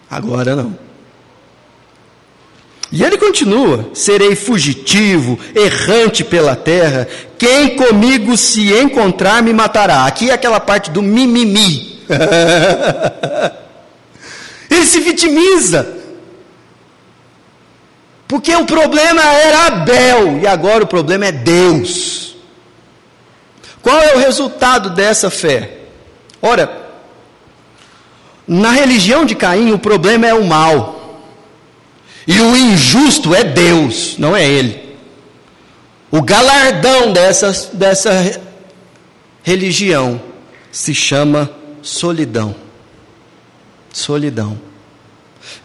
Agora 0.09 0.55
não. 0.55 0.89
E 2.91 3.03
ele 3.03 3.17
continua: 3.17 3.89
serei 3.93 4.35
fugitivo, 4.35 5.37
errante 5.53 6.23
pela 6.23 6.55
terra, 6.55 7.07
quem 7.37 7.75
comigo 7.75 8.35
se 8.35 8.73
encontrar 8.73 9.43
me 9.43 9.53
matará. 9.53 10.05
Aqui 10.05 10.29
é 10.29 10.33
aquela 10.33 10.59
parte 10.59 10.89
do 10.89 11.01
mimimi. 11.01 11.99
ele 14.69 14.85
se 14.85 14.99
vitimiza. 15.01 15.95
Porque 18.27 18.55
o 18.55 18.65
problema 18.65 19.23
era 19.23 19.67
Abel 19.67 20.39
e 20.39 20.47
agora 20.47 20.83
o 20.83 20.87
problema 20.87 21.25
é 21.25 21.31
Deus. 21.31 22.28
Qual 23.81 24.01
é 24.01 24.15
o 24.15 24.19
resultado 24.19 24.89
dessa 24.89 25.29
fé? 25.29 25.77
Ora, 26.41 26.89
na 28.47 28.71
religião 28.71 29.25
de 29.25 29.35
Caim 29.35 29.71
o 29.71 29.79
problema 29.79 30.27
é 30.27 30.33
o 30.33 30.45
mal. 30.45 31.21
E 32.27 32.39
o 32.39 32.55
injusto 32.55 33.33
é 33.33 33.43
Deus, 33.43 34.15
não 34.17 34.35
é 34.35 34.47
ele. 34.47 34.97
O 36.11 36.21
galardão 36.21 37.13
dessa, 37.13 37.51
dessa 37.73 38.41
religião 39.43 40.21
se 40.71 40.93
chama 40.93 41.49
solidão. 41.81 42.55
Solidão. 43.91 44.59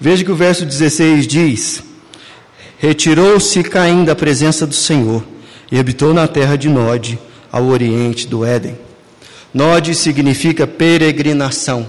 Veja 0.01 0.25
que 0.25 0.33
o 0.33 0.37
verso 0.37 0.65
16 0.65 1.27
diz: 1.27 1.83
Retirou-se 2.79 3.63
Caim 3.65 4.05
da 4.05 4.15
presença 4.15 4.67
do 4.67 4.75
Senhor 4.75 5.25
e 5.71 5.79
habitou 5.79 6.13
na 6.15 6.27
terra 6.27 6.57
de 6.57 6.69
Nod, 6.69 7.19
ao 7.55 7.67
oriente 7.67 8.27
do 8.27 8.45
Éden. 8.45 8.77
Nod 9.55 9.95
significa 9.95 10.67
peregrinação. 10.67 11.87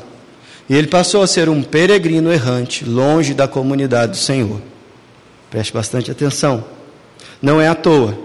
E 0.69 0.75
ele 0.75 0.85
passou 0.85 1.23
a 1.23 1.27
ser 1.27 1.49
um 1.49 1.63
peregrino 1.63 2.31
errante, 2.31 2.85
longe 2.85 3.33
da 3.33 3.47
comunidade 3.47 4.11
do 4.11 4.17
Senhor. 4.17 4.61
Preste 5.49 5.73
bastante 5.73 6.11
atenção. 6.11 6.63
Não 7.41 7.59
é 7.59 7.67
à 7.67 7.73
toa 7.73 8.15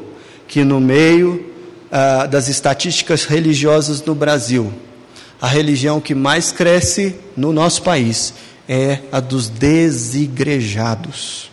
que 0.47 0.63
no 0.65 0.79
meio 0.79 1.47
ah, 1.91 2.27
das 2.27 2.49
estatísticas 2.49 3.25
religiosas 3.25 4.05
no 4.05 4.15
Brasil, 4.15 4.71
a 5.41 5.47
religião 5.47 5.99
que 5.99 6.15
mais 6.15 6.53
cresce 6.53 7.17
no 7.35 7.55
nosso 7.55 7.83
país 7.83 8.35
é 8.69 8.99
a 9.11 9.19
dos 9.19 9.49
desigrejados. 9.49 11.50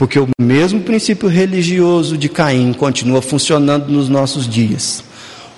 Porque 0.00 0.18
o 0.18 0.26
mesmo 0.40 0.80
princípio 0.80 1.28
religioso 1.28 2.16
de 2.16 2.26
Caim 2.26 2.72
continua 2.72 3.20
funcionando 3.20 3.88
nos 3.88 4.08
nossos 4.08 4.48
dias. 4.48 5.04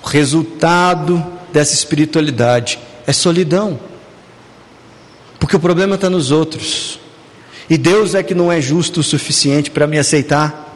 O 0.03 0.07
resultado 0.09 1.25
dessa 1.53 1.73
espiritualidade 1.73 2.77
é 3.07 3.13
solidão. 3.13 3.79
Porque 5.39 5.55
o 5.55 5.59
problema 5.61 5.95
está 5.95 6.09
nos 6.09 6.29
outros. 6.29 6.99
E 7.69 7.77
Deus 7.77 8.15
é 8.15 8.21
que 8.21 8.35
não 8.35 8.51
é 8.51 8.59
justo 8.59 8.99
o 8.99 9.03
suficiente 9.03 9.71
para 9.71 9.87
me 9.87 9.97
aceitar. 9.97 10.75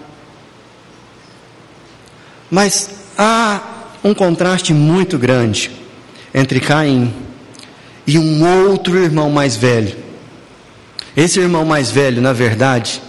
Mas 2.49 2.89
há 3.17 3.59
um 4.01 4.13
contraste 4.13 4.73
muito 4.73 5.17
grande 5.17 5.71
entre 6.33 6.61
Caim 6.61 7.13
e 8.07 8.17
um 8.17 8.69
outro 8.69 8.97
irmão 8.97 9.29
mais 9.29 9.57
velho. 9.57 9.93
Esse 11.17 11.41
irmão 11.41 11.65
mais 11.65 11.91
velho, 11.91 12.21
na 12.21 12.31
verdade, 12.31 13.01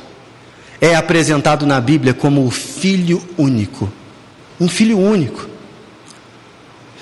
é 0.80 0.94
apresentado 0.94 1.66
na 1.66 1.80
Bíblia 1.80 2.14
como 2.14 2.46
o 2.46 2.50
filho 2.50 3.22
único. 3.36 3.90
Um 4.60 4.68
filho 4.68 4.98
único. 4.98 5.48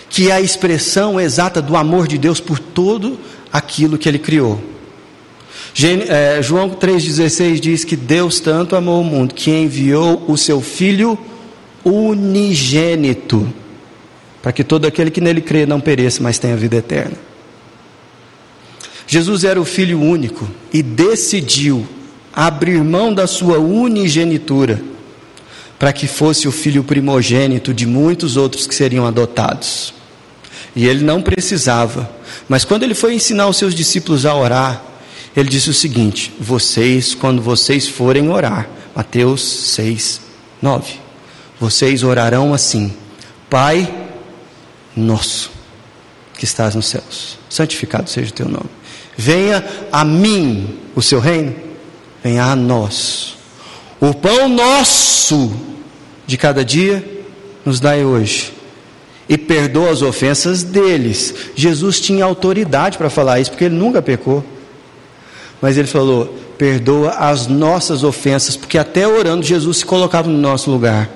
Que 0.08 0.30
é 0.30 0.32
a 0.32 0.40
expressão 0.40 1.20
exata 1.20 1.60
do 1.60 1.76
amor 1.76 2.06
de 2.06 2.16
Deus 2.16 2.40
por 2.40 2.58
todo 2.58 3.18
aquilo 3.52 3.98
que 3.98 4.08
ele 4.08 4.18
criou. 4.18 4.60
É, 6.08 6.40
João 6.42 6.70
3,16 6.70 7.60
diz 7.60 7.84
que 7.84 7.96
Deus 7.96 8.40
tanto 8.40 8.74
amou 8.74 9.02
o 9.02 9.04
mundo 9.04 9.34
que 9.34 9.50
enviou 9.50 10.24
o 10.26 10.36
seu 10.36 10.62
Filho 10.62 11.18
unigênito, 11.84 13.52
para 14.42 14.52
que 14.52 14.64
todo 14.64 14.86
aquele 14.86 15.10
que 15.10 15.20
nele 15.20 15.40
crê 15.40 15.66
não 15.66 15.80
pereça, 15.80 16.22
mas 16.22 16.38
tenha 16.38 16.56
vida 16.56 16.76
eterna. 16.76 17.16
Jesus 19.06 19.44
era 19.44 19.60
o 19.60 19.64
Filho 19.64 20.00
único 20.00 20.48
e 20.72 20.82
decidiu 20.82 21.86
abrir 22.37 22.85
mão 22.85 23.14
da 23.14 23.27
sua 23.27 23.59
unigenitura 23.59 24.79
para 25.79 25.92
que 25.92 26.07
fosse 26.07 26.46
o 26.46 26.53
filho 26.53 26.85
primogênito 26.85 27.72
de 27.72 27.87
muitos 27.87 28.37
outros 28.37 28.66
que 28.66 28.75
seriam 28.75 29.07
adotados. 29.07 29.94
E 30.75 30.87
ele 30.87 31.03
não 31.03 31.22
precisava, 31.22 32.11
mas 32.46 32.62
quando 32.64 32.83
ele 32.83 32.94
foi 32.94 33.14
ensinar 33.14 33.49
os 33.49 33.57
seus 33.57 33.75
discípulos 33.75 34.27
a 34.27 34.35
orar, 34.35 34.83
ele 35.35 35.49
disse 35.49 35.70
o 35.70 35.75
seguinte: 35.75 36.33
Vocês, 36.38 37.14
quando 37.14 37.40
vocês 37.40 37.88
forem 37.88 38.29
orar, 38.29 38.68
Mateus 38.94 39.42
6, 39.75 40.20
9, 40.61 40.94
vocês 41.59 42.03
orarão 42.03 42.53
assim: 42.53 42.92
Pai 43.49 43.90
nosso, 44.94 45.51
que 46.37 46.44
estás 46.44 46.75
nos 46.75 46.87
céus, 46.87 47.38
santificado 47.49 48.11
seja 48.11 48.31
o 48.31 48.35
teu 48.35 48.49
nome. 48.49 48.68
Venha 49.16 49.64
a 49.90 50.05
mim 50.05 50.79
o 50.94 51.01
seu 51.01 51.20
reino, 51.20 51.55
venha 52.26 52.44
a 52.44 52.56
nós. 52.56 53.36
O 54.00 54.12
pão 54.12 54.48
nosso 54.48 55.52
de 56.26 56.36
cada 56.36 56.64
dia 56.64 57.04
nos 57.64 57.78
dai 57.78 58.04
hoje 58.04 58.52
e 59.28 59.38
perdoa 59.38 59.90
as 59.90 60.02
ofensas 60.02 60.64
deles. 60.64 61.32
Jesus 61.54 62.00
tinha 62.00 62.24
autoridade 62.24 62.98
para 62.98 63.08
falar 63.08 63.38
isso, 63.38 63.50
porque 63.52 63.64
ele 63.64 63.76
nunca 63.76 64.02
pecou. 64.02 64.44
Mas 65.62 65.78
ele 65.78 65.86
falou: 65.86 66.36
perdoa 66.58 67.10
as 67.10 67.46
nossas 67.46 68.02
ofensas, 68.02 68.56
porque 68.56 68.76
até 68.76 69.06
orando 69.06 69.46
Jesus 69.46 69.78
se 69.78 69.86
colocava 69.86 70.28
no 70.28 70.36
nosso 70.36 70.68
lugar. 70.68 71.08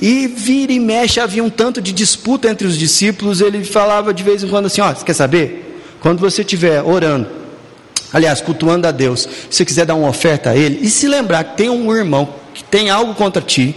E 0.00 0.26
vira 0.26 0.72
e 0.72 0.80
mexe, 0.80 1.20
havia 1.20 1.42
um 1.42 1.50
tanto 1.50 1.80
de 1.80 1.92
disputa 1.92 2.50
entre 2.50 2.66
os 2.66 2.76
discípulos. 2.76 3.40
Ele 3.40 3.64
falava 3.64 4.12
de 4.12 4.24
vez 4.24 4.42
em 4.42 4.48
quando 4.48 4.66
assim: 4.66 4.80
Ó, 4.80 4.92
você 4.92 5.04
quer 5.04 5.14
saber? 5.14 5.84
Quando 6.00 6.18
você 6.18 6.42
estiver 6.42 6.82
orando, 6.82 7.45
aliás, 8.12 8.40
cultuando 8.40 8.86
a 8.86 8.90
Deus, 8.90 9.28
se 9.50 9.64
quiser 9.64 9.86
dar 9.86 9.94
uma 9.94 10.08
oferta 10.08 10.50
a 10.50 10.56
Ele, 10.56 10.78
e 10.82 10.88
se 10.88 11.06
lembrar 11.06 11.44
que 11.44 11.56
tem 11.56 11.70
um 11.70 11.94
irmão 11.94 12.28
que 12.54 12.64
tem 12.64 12.90
algo 12.90 13.14
contra 13.14 13.42
ti, 13.42 13.74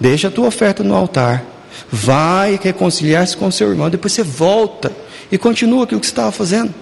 deixa 0.00 0.28
a 0.28 0.30
tua 0.30 0.48
oferta 0.48 0.82
no 0.82 0.94
altar 0.94 1.44
vai 1.90 2.58
reconciliar-se 2.62 3.36
com 3.36 3.50
seu 3.50 3.70
irmão, 3.70 3.90
depois 3.90 4.12
você 4.12 4.22
volta 4.22 4.92
e 5.30 5.38
continua 5.38 5.84
aquilo 5.84 6.00
que 6.00 6.06
você 6.06 6.12
estava 6.12 6.32
fazendo. 6.32 6.74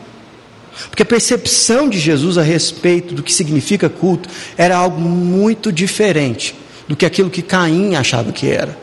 Porque 0.90 1.02
a 1.02 1.06
percepção 1.06 1.88
de 1.88 1.98
Jesus 1.98 2.36
a 2.36 2.42
respeito 2.42 3.14
do 3.14 3.22
que 3.22 3.32
significa 3.32 3.88
culto 3.88 4.28
era 4.56 4.76
algo 4.76 5.00
muito 5.00 5.70
diferente 5.70 6.54
do 6.88 6.96
que 6.96 7.06
aquilo 7.06 7.30
que 7.30 7.42
Caim 7.42 7.94
achava 7.94 8.32
que 8.32 8.48
era. 8.48 8.76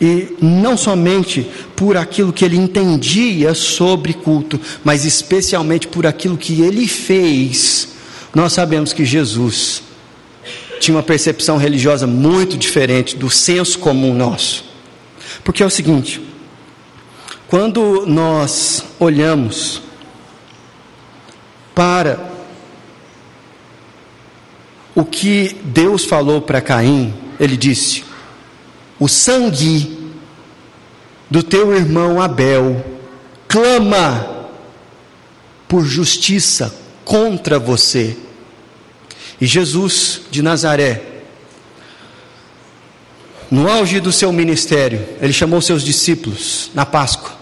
E 0.00 0.34
não 0.40 0.76
somente 0.76 1.46
por 1.76 1.96
aquilo 1.96 2.32
que 2.32 2.44
ele 2.44 2.56
entendia 2.56 3.54
sobre 3.54 4.14
culto, 4.14 4.58
mas 4.82 5.04
especialmente 5.04 5.86
por 5.86 6.06
aquilo 6.06 6.38
que 6.38 6.62
ele 6.62 6.88
fez, 6.88 7.88
nós 8.34 8.52
sabemos 8.52 8.92
que 8.92 9.04
Jesus 9.04 9.82
tinha 10.80 10.96
uma 10.96 11.02
percepção 11.02 11.58
religiosa 11.58 12.06
muito 12.06 12.56
diferente 12.56 13.14
do 13.14 13.28
senso 13.28 13.78
comum 13.78 14.14
nosso. 14.14 14.64
Porque 15.44 15.62
é 15.62 15.66
o 15.66 15.70
seguinte: 15.70 16.20
quando 17.46 18.06
nós 18.06 18.84
olhamos 18.98 19.82
para 21.74 22.30
o 24.94 25.04
que 25.04 25.56
Deus 25.64 26.04
falou 26.04 26.40
para 26.40 26.60
Caim, 26.60 27.12
ele 27.38 27.56
disse: 27.56 28.04
O 29.00 29.08
sangue 29.08 29.98
do 31.30 31.42
teu 31.42 31.74
irmão 31.74 32.20
Abel 32.20 32.84
clama 33.48 34.48
por 35.66 35.84
justiça 35.86 36.74
contra 37.02 37.58
você. 37.58 38.14
E 39.40 39.46
Jesus 39.46 40.20
de 40.30 40.42
Nazaré, 40.42 41.02
no 43.50 43.70
auge 43.70 44.00
do 44.00 44.12
seu 44.12 44.30
ministério, 44.32 45.02
ele 45.18 45.32
chamou 45.32 45.62
seus 45.62 45.82
discípulos 45.82 46.70
na 46.74 46.84
Páscoa 46.84 47.32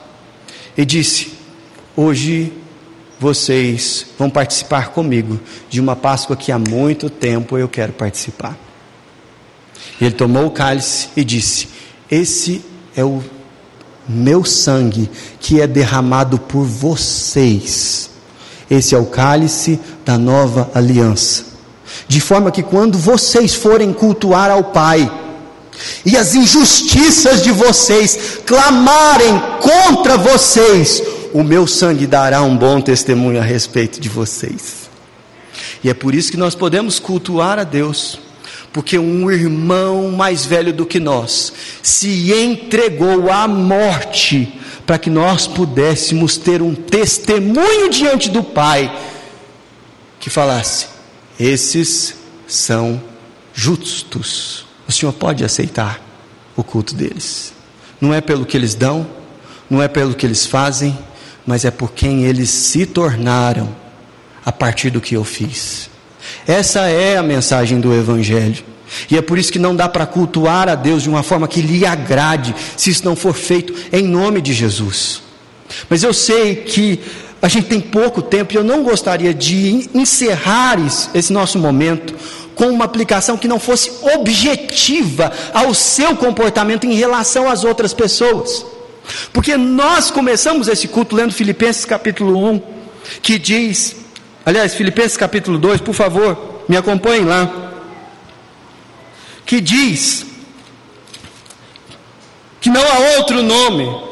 e 0.77 0.85
disse: 0.85 1.33
Hoje 1.97 2.53
vocês 3.19 4.07
vão 4.17 4.31
participar 4.31 4.91
comigo 4.91 5.41
de 5.69 5.81
uma 5.81 5.97
Páscoa 5.97 6.37
que 6.37 6.53
há 6.53 6.59
muito 6.59 7.11
tempo 7.11 7.59
eu 7.59 7.69
quero 7.69 7.93
participar. 7.93 8.68
Ele 10.01 10.13
tomou 10.13 10.47
o 10.47 10.51
cálice 10.51 11.09
e 11.17 11.25
disse: 11.25 11.69
Esse 12.11 12.65
é 12.97 13.05
o 13.05 13.23
meu 14.09 14.45
sangue 14.45 15.11
que 15.41 15.61
é 15.61 15.67
derramado 15.67 16.39
por 16.39 16.65
vocês. 16.65 18.11
Esse 18.71 18.95
é 18.95 18.99
o 18.99 19.07
cálice 19.07 19.81
da 20.05 20.19
nova 20.19 20.71
aliança. 20.75 21.45
De 22.07 22.21
forma 22.21 22.51
que 22.51 22.63
quando 22.63 22.99
vocês 22.99 23.55
forem 23.55 23.93
cultuar 23.93 24.51
ao 24.51 24.65
Pai, 24.65 25.11
e 26.05 26.17
as 26.17 26.35
injustiças 26.35 27.43
de 27.43 27.51
vocês 27.53 28.41
clamarem 28.45 29.41
contra 29.61 30.17
vocês, 30.17 31.03
o 31.33 31.43
meu 31.43 31.67
sangue 31.67 32.07
dará 32.07 32.43
um 32.43 32.57
bom 32.57 32.81
testemunho 32.81 33.39
a 33.39 33.45
respeito 33.45 34.01
de 34.01 34.09
vocês. 34.09 34.89
E 35.83 35.89
é 35.89 35.95
por 35.95 36.15
isso 36.15 36.31
que 36.31 36.37
nós 36.37 36.55
podemos 36.55 36.99
cultuar 36.99 37.59
a 37.59 37.65
Deus, 37.65 38.19
porque 38.79 38.97
um 38.97 39.29
irmão 39.29 40.13
mais 40.13 40.47
velho 40.47 40.73
do 40.73 40.87
que 40.87 41.01
nós 41.01 41.53
se 41.83 42.33
entregou 42.33 43.29
à 43.29 43.49
morte 43.49 44.57
para 44.87 44.97
que 44.97 45.11
nós 45.11 45.49
pudéssemos 45.49 46.37
ter 46.37 46.63
um 46.63 46.77
testemunho 46.77 47.91
diante 47.91 48.31
do 48.31 48.41
Pai 48.41 48.97
que 50.21 50.31
falasse: 50.31 50.87
esses 51.41 52.15
são 52.47 53.03
justos. 53.53 54.65
O 54.87 54.93
Senhor 54.93 55.13
pode 55.13 55.43
aceitar 55.43 56.01
o 56.55 56.63
culto 56.63 56.95
deles. 56.95 57.53
Não 58.01 58.15
é 58.15 58.21
pelo 58.21 58.47
que 58.47 58.57
eles 58.57 58.77
dão, 58.77 59.05
não 59.69 59.83
é 59.83 59.89
pelo 59.89 60.15
que 60.15 60.25
eles 60.25 60.47
fazem, 60.47 60.97
mas 61.45 61.65
é 61.65 61.73
por 61.73 61.91
quem 61.91 62.27
eles 62.27 62.49
se 62.51 62.87
tornaram 62.87 63.75
a 64.47 64.53
partir 64.53 64.91
do 64.91 65.01
que 65.01 65.17
eu 65.17 65.25
fiz. 65.25 65.91
Essa 66.47 66.89
é 66.89 67.17
a 67.17 67.23
mensagem 67.23 67.81
do 67.81 67.95
Evangelho. 67.95 68.65
E 69.11 69.17
é 69.17 69.23
por 69.23 69.39
isso 69.39 69.53
que 69.53 69.59
não 69.59 69.77
dá 69.77 69.89
para 69.89 70.07
cultuar 70.07 70.69
a 70.69 70.75
Deus 70.75 71.03
de 71.03 71.09
uma 71.09 71.23
forma 71.23 71.47
que 71.47 71.61
lhe 71.61 71.85
agrade, 71.85 72.55
se 72.77 72.91
isso 72.91 73.05
não 73.05 73.15
for 73.15 73.35
feito 73.35 73.75
em 73.93 74.03
nome 74.03 74.41
de 74.41 74.53
Jesus. 74.53 75.23
Mas 75.89 76.03
eu 76.03 76.15
sei 76.15 76.57
que 76.57 77.01
a 77.41 77.49
gente 77.49 77.69
tem 77.69 77.81
pouco 77.81 78.23
tempo 78.23 78.53
e 78.53 78.57
eu 78.57 78.65
não 78.65 78.83
gostaria 78.83 79.33
de 79.33 79.89
encerrar 79.95 80.79
esse 81.15 81.33
nosso 81.33 81.59
momento 81.59 82.15
com 82.55 82.67
uma 82.71 82.85
aplicação 82.85 83.37
que 83.37 83.47
não 83.47 83.61
fosse 83.61 83.93
objetiva 84.15 85.33
ao 85.55 85.73
seu 85.73 86.17
comportamento 86.17 86.85
em 86.85 86.95
relação 86.95 87.49
às 87.49 87.63
outras 87.63 87.95
pessoas. 87.95 88.67
Porque 89.33 89.57
nós 89.57 90.11
começamos 90.11 90.67
esse 90.67 90.89
culto 90.89 91.15
lendo 91.15 91.33
Filipenses 91.33 91.85
capítulo 91.85 92.45
1, 92.51 92.61
que 93.23 93.39
diz, 93.39 93.95
aliás, 94.49 94.75
Filipenses 94.75 95.17
capítulo 95.17 95.59
2, 95.59 95.83
por 95.83 95.95
favor, 95.95 96.63
me 96.69 96.77
acompanhem 96.77 97.25
lá. 97.25 97.51
Que 99.45 99.61
diz 99.61 100.27
que 102.61 102.71
não 102.71 102.83
há 102.83 103.19
outro 103.19 103.43
nome 103.43 104.09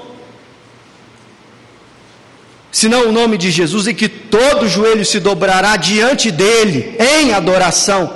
senão 2.70 3.08
o 3.08 3.12
nome 3.12 3.38
de 3.38 3.50
Jesus 3.50 3.86
e 3.86 3.94
que 3.94 4.06
todo 4.06 4.68
joelho 4.68 5.06
se 5.06 5.18
dobrará 5.18 5.78
diante 5.78 6.30
dele 6.30 6.94
em 7.00 7.32
adoração. 7.32 8.12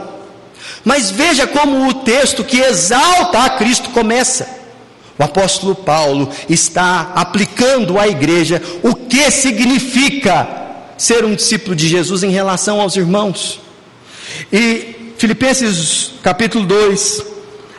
Mas 0.84 1.10
veja 1.10 1.46
como 1.46 1.88
o 1.88 1.94
texto 1.94 2.44
que 2.44 2.58
exalta 2.60 3.44
a 3.44 3.50
Cristo 3.50 3.88
começa. 3.88 4.46
O 5.18 5.22
apóstolo 5.22 5.74
Paulo 5.74 6.28
está 6.48 7.12
aplicando 7.14 7.98
à 7.98 8.06
igreja 8.06 8.62
o 8.82 8.94
que 8.94 9.30
significa 9.30 10.59
ser 11.00 11.24
um 11.24 11.34
discípulo 11.34 11.74
de 11.74 11.88
Jesus 11.88 12.22
em 12.22 12.30
relação 12.30 12.78
aos 12.78 12.94
irmãos. 12.94 13.58
E 14.52 15.14
Filipenses 15.16 16.12
capítulo 16.22 16.66
2, 16.66 17.24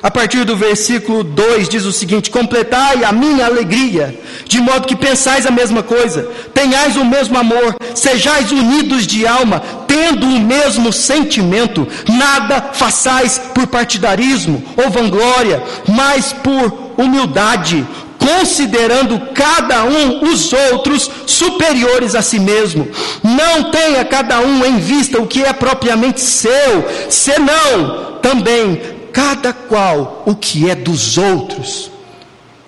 a 0.01 0.09
partir 0.09 0.43
do 0.43 0.57
versículo 0.57 1.23
2 1.23 1.69
diz 1.69 1.85
o 1.85 1.91
seguinte: 1.91 2.31
Completai 2.31 3.03
a 3.03 3.11
minha 3.11 3.45
alegria, 3.45 4.19
de 4.45 4.59
modo 4.59 4.87
que 4.87 4.95
pensais 4.95 5.45
a 5.45 5.51
mesma 5.51 5.83
coisa, 5.83 6.31
tenhais 6.51 6.97
o 6.97 7.05
mesmo 7.05 7.37
amor, 7.37 7.75
sejais 7.93 8.51
unidos 8.51 9.05
de 9.05 9.27
alma, 9.27 9.61
tendo 9.87 10.25
o 10.25 10.39
mesmo 10.39 10.91
sentimento, 10.91 11.87
nada 12.09 12.71
façais 12.73 13.37
por 13.53 13.67
partidarismo 13.67 14.63
ou 14.75 14.89
vanglória, 14.89 15.61
mas 15.87 16.33
por 16.33 16.93
humildade, 16.97 17.85
considerando 18.21 19.19
cada 19.33 19.83
um 19.83 20.31
os 20.31 20.53
outros 20.53 21.09
superiores 21.25 22.13
a 22.13 22.21
si 22.21 22.39
mesmo. 22.39 22.87
Não 23.23 23.71
tenha 23.71 24.05
cada 24.05 24.39
um 24.39 24.63
em 24.63 24.77
vista 24.77 25.19
o 25.19 25.25
que 25.25 25.43
é 25.43 25.51
propriamente 25.51 26.21
seu, 26.21 26.85
senão 27.09 28.19
também 28.21 28.79
cada 29.11 29.51
qual 29.51 30.21
o 30.25 30.35
que 30.35 30.69
é 30.69 30.75
dos 30.75 31.17
outros. 31.17 31.91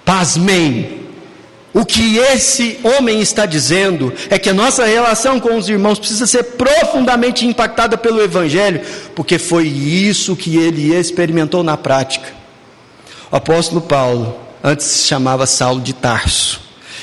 Pasmem. 0.04 1.04
O 1.74 1.84
que 1.86 2.18
esse 2.18 2.80
homem 2.84 3.20
está 3.20 3.48
dizendo 3.48 4.14
é 4.30 4.38
que 4.38 4.50
a 4.50 4.54
nossa 4.54 4.86
relação 4.86 5.40
com 5.40 5.58
os 5.58 5.68
irmãos 5.68 5.98
precisa 5.98 6.28
ser 6.28 6.44
profundamente 6.44 7.48
impactada 7.48 7.98
pelo 7.98 8.22
Evangelho, 8.22 8.82
porque 9.16 9.40
foi 9.40 9.68
isso 9.68 10.36
que 10.36 10.56
ele 10.56 10.94
experimentou 10.94 11.64
na 11.64 11.76
prática. 11.76 12.28
O 13.32 13.36
apóstolo 13.36 13.82
Paulo, 13.82 14.43
antes 14.64 14.86
se 14.86 15.08
chamava 15.08 15.46
Saulo 15.46 15.82
de 15.82 15.92
Tarso, 15.92 16.62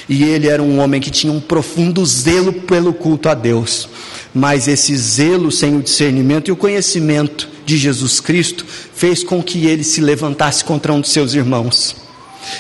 e 0.09 0.25
ele 0.25 0.49
era 0.49 0.63
um 0.63 0.81
homem 0.81 1.01
que 1.01 1.11
tinha 1.11 1.33
um 1.33 1.41
profundo 1.41 2.05
zelo 2.07 2.53
pelo 2.53 2.93
culto 2.93 3.29
a 3.29 3.35
Deus, 3.35 3.89
mas 4.35 4.67
esse 4.67 4.97
zelo 4.97 5.53
sem 5.53 5.77
o 5.77 5.83
discernimento 5.83 6.49
e 6.49 6.53
o 6.53 6.57
conhecimento 6.57 7.49
de 7.67 7.77
Jesus 7.77 8.19
Cristo 8.19 8.65
fez 8.95 9.23
com 9.23 9.43
que 9.43 9.67
ele 9.67 9.85
se 9.85 10.01
levantasse 10.01 10.65
contra 10.65 10.93
um 10.93 11.01
de 11.01 11.09
seus 11.09 11.35
irmãos. 11.35 11.95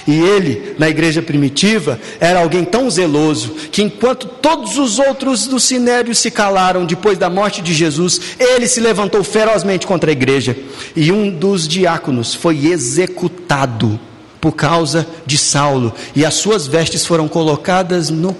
E 0.06 0.12
ele, 0.20 0.74
na 0.78 0.90
igreja 0.90 1.22
primitiva, 1.22 1.98
era 2.20 2.40
alguém 2.40 2.64
tão 2.64 2.90
zeloso 2.90 3.54
que, 3.72 3.82
enquanto 3.82 4.26
todos 4.26 4.76
os 4.76 4.98
outros 4.98 5.46
do 5.46 5.58
sinério 5.58 6.14
se 6.14 6.30
calaram 6.30 6.84
depois 6.84 7.16
da 7.16 7.30
morte 7.30 7.62
de 7.62 7.72
Jesus, 7.72 8.20
ele 8.38 8.68
se 8.68 8.78
levantou 8.78 9.24
ferozmente 9.24 9.86
contra 9.86 10.10
a 10.10 10.12
igreja. 10.12 10.54
E 10.94 11.10
um 11.10 11.30
dos 11.30 11.66
diáconos 11.66 12.34
foi 12.34 12.66
executado 12.66 13.98
por 14.40 14.52
causa 14.52 15.06
de 15.26 15.36
Saulo, 15.36 15.92
e 16.14 16.24
as 16.24 16.34
suas 16.34 16.66
vestes 16.66 17.04
foram 17.04 17.28
colocadas 17.28 18.10
no, 18.10 18.36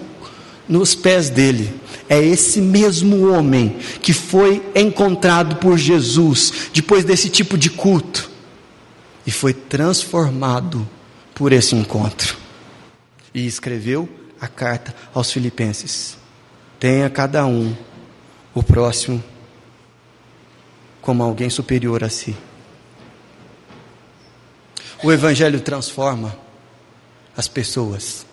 nos 0.68 0.94
pés 0.94 1.28
dele. 1.28 1.74
É 2.08 2.18
esse 2.18 2.60
mesmo 2.60 3.30
homem 3.30 3.76
que 4.02 4.12
foi 4.12 4.62
encontrado 4.74 5.56
por 5.56 5.78
Jesus 5.78 6.70
depois 6.72 7.04
desse 7.04 7.28
tipo 7.28 7.56
de 7.56 7.70
culto 7.70 8.28
e 9.26 9.30
foi 9.30 9.52
transformado 9.52 10.88
por 11.34 11.52
esse 11.52 11.76
encontro. 11.76 12.36
E 13.32 13.46
escreveu 13.46 14.08
a 14.40 14.48
carta 14.48 14.94
aos 15.14 15.30
Filipenses: 15.30 16.16
tenha 16.80 17.08
cada 17.08 17.46
um 17.46 17.72
o 18.52 18.62
próximo 18.62 19.22
como 21.00 21.22
alguém 21.22 21.48
superior 21.48 22.02
a 22.02 22.08
si. 22.08 22.34
O 25.02 25.10
Evangelho 25.10 25.60
transforma 25.60 26.36
as 27.36 27.48
pessoas 27.48 28.26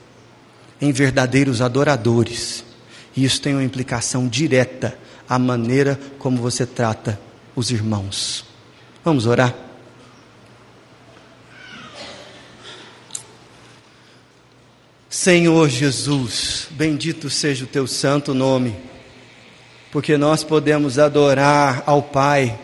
em 0.82 0.91
verdadeiros 0.91 1.61
adoradores. 1.61 2.63
E 3.15 3.24
isso 3.24 3.41
tem 3.41 3.53
uma 3.53 3.63
implicação 3.63 4.28
direta 4.28 4.97
à 5.30 5.39
maneira 5.39 5.99
como 6.20 6.38
você 6.38 6.65
trata 6.65 7.20
os 7.55 7.72
irmãos. 7.72 8.45
Vamos 9.03 9.26
orar? 9.26 9.55
Senhor 15.09 15.70
Jesus, 15.70 16.68
bendito 16.72 17.30
seja 17.30 17.63
o 17.63 17.68
teu 17.68 17.88
santo 17.88 18.34
nome, 18.34 18.76
porque 19.91 20.18
nós 20.18 20.43
podemos 20.43 20.99
adorar 20.99 21.82
ao 21.86 22.03
Pai 22.03 22.59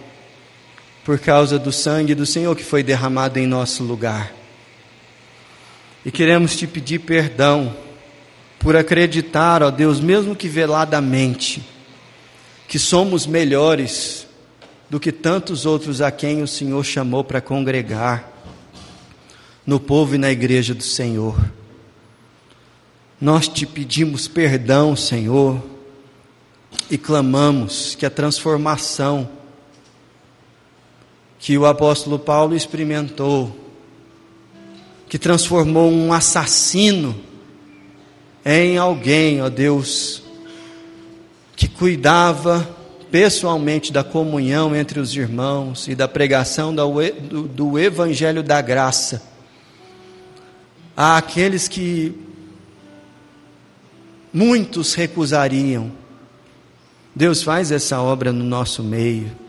por 1.03 1.19
causa 1.19 1.59
do 1.59 1.71
sangue 1.71 2.15
do 2.15 2.25
Senhor 2.25 2.55
que 2.55 2.63
foi 2.63 2.81
derramado 2.81 3.37
em 3.37 3.45
nosso 3.45 3.83
lugar. 3.83 4.33
E 6.05 6.11
queremos 6.11 6.55
te 6.55 6.65
pedir 6.65 6.99
perdão 6.99 7.75
por 8.59 8.75
acreditar, 8.75 9.61
ó 9.61 9.69
Deus, 9.69 9.99
mesmo 9.99 10.35
que 10.35 10.47
veladamente, 10.47 11.61
que 12.67 12.79
somos 12.79 13.27
melhores 13.27 14.25
do 14.89 14.99
que 14.99 15.11
tantos 15.11 15.65
outros 15.65 16.01
a 16.01 16.11
quem 16.11 16.41
o 16.41 16.47
Senhor 16.47 16.83
chamou 16.83 17.23
para 17.23 17.41
congregar 17.41 18.31
no 19.65 19.79
povo 19.79 20.15
e 20.15 20.17
na 20.17 20.31
igreja 20.31 20.73
do 20.73 20.83
Senhor. 20.83 21.37
Nós 23.19 23.47
te 23.47 23.65
pedimos 23.65 24.27
perdão, 24.27 24.95
Senhor, 24.95 25.61
e 26.89 26.97
clamamos 26.97 27.95
que 27.95 28.05
a 28.05 28.09
transformação 28.09 29.29
que 31.43 31.57
o 31.57 31.65
apóstolo 31.65 32.17
Paulo 32.17 32.55
experimentou, 32.55 33.53
que 35.09 35.19
transformou 35.19 35.91
um 35.91 36.13
assassino 36.13 37.13
em 38.45 38.77
alguém, 38.77 39.41
ó 39.41 39.49
Deus, 39.49 40.23
que 41.53 41.67
cuidava 41.67 42.65
pessoalmente 43.11 43.91
da 43.91 44.05
comunhão 44.05 44.73
entre 44.73 45.01
os 45.01 45.13
irmãos 45.13 45.89
e 45.89 45.95
da 45.95 46.07
pregação 46.07 46.73
do, 46.73 47.77
Evangelho 47.77 48.41
da 48.41 48.61
graça, 48.61 49.21
àqueles 50.95 51.67
que 51.67 52.17
muitos 54.31 54.93
recusariam. 54.93 55.91
Deus 57.13 57.43
faz 57.43 57.69
essa 57.69 58.01
obra 58.01 58.31
no 58.31 58.45
nosso 58.45 58.81
meio. 58.81 59.42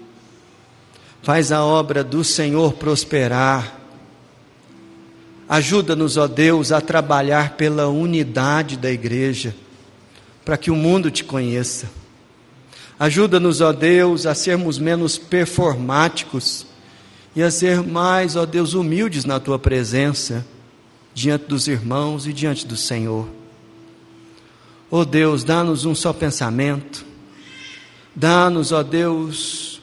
Faz 1.24 1.50
a 1.50 1.64
obra 1.64 2.04
do 2.04 2.22
Senhor 2.22 2.74
prosperar. 2.74 3.80
Ajuda-nos, 5.48 6.18
ó 6.18 6.28
Deus, 6.28 6.70
a 6.70 6.82
trabalhar 6.82 7.56
pela 7.56 7.88
unidade 7.88 8.76
da 8.76 8.90
igreja, 8.90 9.56
para 10.44 10.58
que 10.58 10.70
o 10.70 10.76
mundo 10.76 11.10
te 11.10 11.24
conheça. 11.24 11.88
Ajuda-nos, 12.98 13.62
ó 13.62 13.72
Deus, 13.72 14.26
a 14.26 14.34
sermos 14.34 14.78
menos 14.78 15.16
performáticos 15.16 16.66
e 17.34 17.42
a 17.42 17.50
ser 17.50 17.82
mais, 17.82 18.36
ó 18.36 18.44
Deus, 18.44 18.74
humildes 18.74 19.24
na 19.24 19.40
tua 19.40 19.58
presença, 19.58 20.46
diante 21.14 21.46
dos 21.46 21.68
irmãos 21.68 22.26
e 22.26 22.34
diante 22.34 22.66
do 22.66 22.76
Senhor. 22.76 23.26
Ó 24.90 25.06
Deus, 25.06 25.42
dá-nos 25.42 25.86
um 25.86 25.94
só 25.94 26.12
pensamento, 26.12 27.02
dá-nos, 28.14 28.72
ó 28.72 28.82
Deus, 28.82 29.74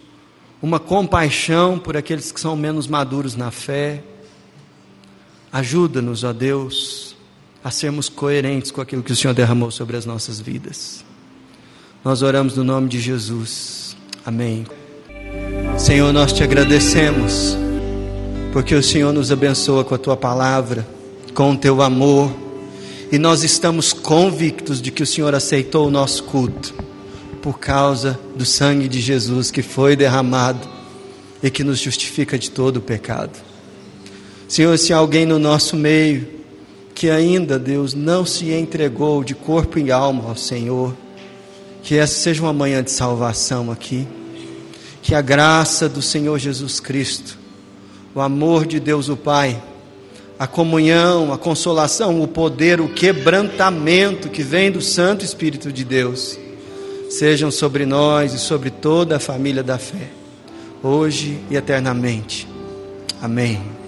uma 0.62 0.80
compaixão 0.80 1.80
por 1.80 1.98
aqueles 1.98 2.32
que 2.32 2.40
são 2.40 2.56
menos 2.56 2.88
maduros 2.88 3.36
na 3.36 3.50
fé. 3.50 4.04
Ajuda-nos, 5.52 6.24
ó 6.24 6.32
Deus, 6.32 7.16
a 7.64 7.72
sermos 7.72 8.08
coerentes 8.08 8.72
com 8.72 8.80
aquilo 8.80 9.04
que 9.04 9.12
o 9.12 9.16
Senhor 9.16 9.34
derramou 9.34 9.72
sobre 9.72 9.98
as 9.98 10.06
nossas 10.06 10.40
vidas. 10.40 11.04
Nós 12.04 12.22
oramos 12.22 12.56
no 12.56 12.64
nome 12.64 12.90
de 12.90 13.00
Jesus. 13.00 13.96
Amém. 14.26 14.66
Senhor, 15.78 16.14
nós 16.14 16.32
te 16.32 16.44
agradecemos, 16.44 17.58
porque 18.54 18.76
o 18.76 18.84
Senhor 18.84 19.12
nos 19.12 19.32
abençoa 19.32 19.84
com 19.84 19.96
a 19.96 19.98
tua 19.98 20.16
palavra, 20.16 20.88
com 21.34 21.54
o 21.54 21.58
teu 21.58 21.82
amor, 21.82 22.32
e 23.12 23.18
nós 23.18 23.44
estamos 23.44 23.92
convictos 23.94 24.82
de 24.82 24.92
que 24.92 25.04
o 25.04 25.08
Senhor 25.08 25.34
aceitou 25.34 25.88
o 25.88 25.92
nosso 25.92 26.24
culto, 26.24 26.74
por 27.42 27.60
causa 27.60 28.20
do 28.36 28.46
sangue 28.46 28.88
de 28.88 29.00
Jesus 29.00 29.52
que 29.52 29.62
foi 29.62 29.96
derramado 29.96 30.68
e 31.42 31.50
que 31.50 31.64
nos 31.64 31.80
justifica 31.80 32.38
de 32.38 32.52
todo 32.52 32.78
o 32.78 32.82
pecado. 32.82 33.38
Senhor, 34.48 34.78
se 34.78 34.94
alguém 34.94 35.26
no 35.26 35.40
nosso 35.40 35.76
meio 35.76 36.28
que 36.94 37.10
ainda, 37.10 37.58
Deus, 37.58 37.94
não 37.94 38.26
se 38.26 38.52
entregou 38.52 39.24
de 39.24 39.34
corpo 39.34 39.80
e 39.80 39.92
alma 39.92 40.30
ao 40.30 40.36
Senhor, 40.36 40.96
que 41.82 41.98
essa 41.98 42.14
seja 42.14 42.44
uma 42.44 42.54
manhã 42.54 42.84
de 42.84 42.92
salvação 42.92 43.72
aqui. 43.72 44.08
Que 45.02 45.16
a 45.16 45.22
graça 45.22 45.90
do 45.90 46.02
Senhor 46.02 46.38
Jesus 46.38 46.80
Cristo, 46.80 47.40
o 48.14 48.22
amor 48.22 48.68
de 48.68 48.80
Deus 48.80 49.10
o 49.10 49.18
Pai, 49.18 49.60
a 50.38 50.46
comunhão, 50.46 51.34
a 51.34 51.38
consolação, 51.38 52.22
o 52.22 52.28
poder, 52.28 52.80
o 52.80 52.90
quebrantamento 52.90 54.30
que 54.30 54.44
vem 54.44 54.72
do 54.72 54.82
Santo 54.82 55.26
Espírito 55.26 55.72
de 55.72 55.84
Deus, 55.84 56.38
sejam 57.12 57.52
sobre 57.52 57.86
nós 57.86 58.34
e 58.34 58.40
sobre 58.40 58.70
toda 58.70 59.18
a 59.18 59.20
família 59.20 59.62
da 59.62 59.78
fé, 59.78 60.10
hoje 60.82 61.40
e 61.50 61.56
eternamente. 61.56 62.48
Amém. 63.22 63.81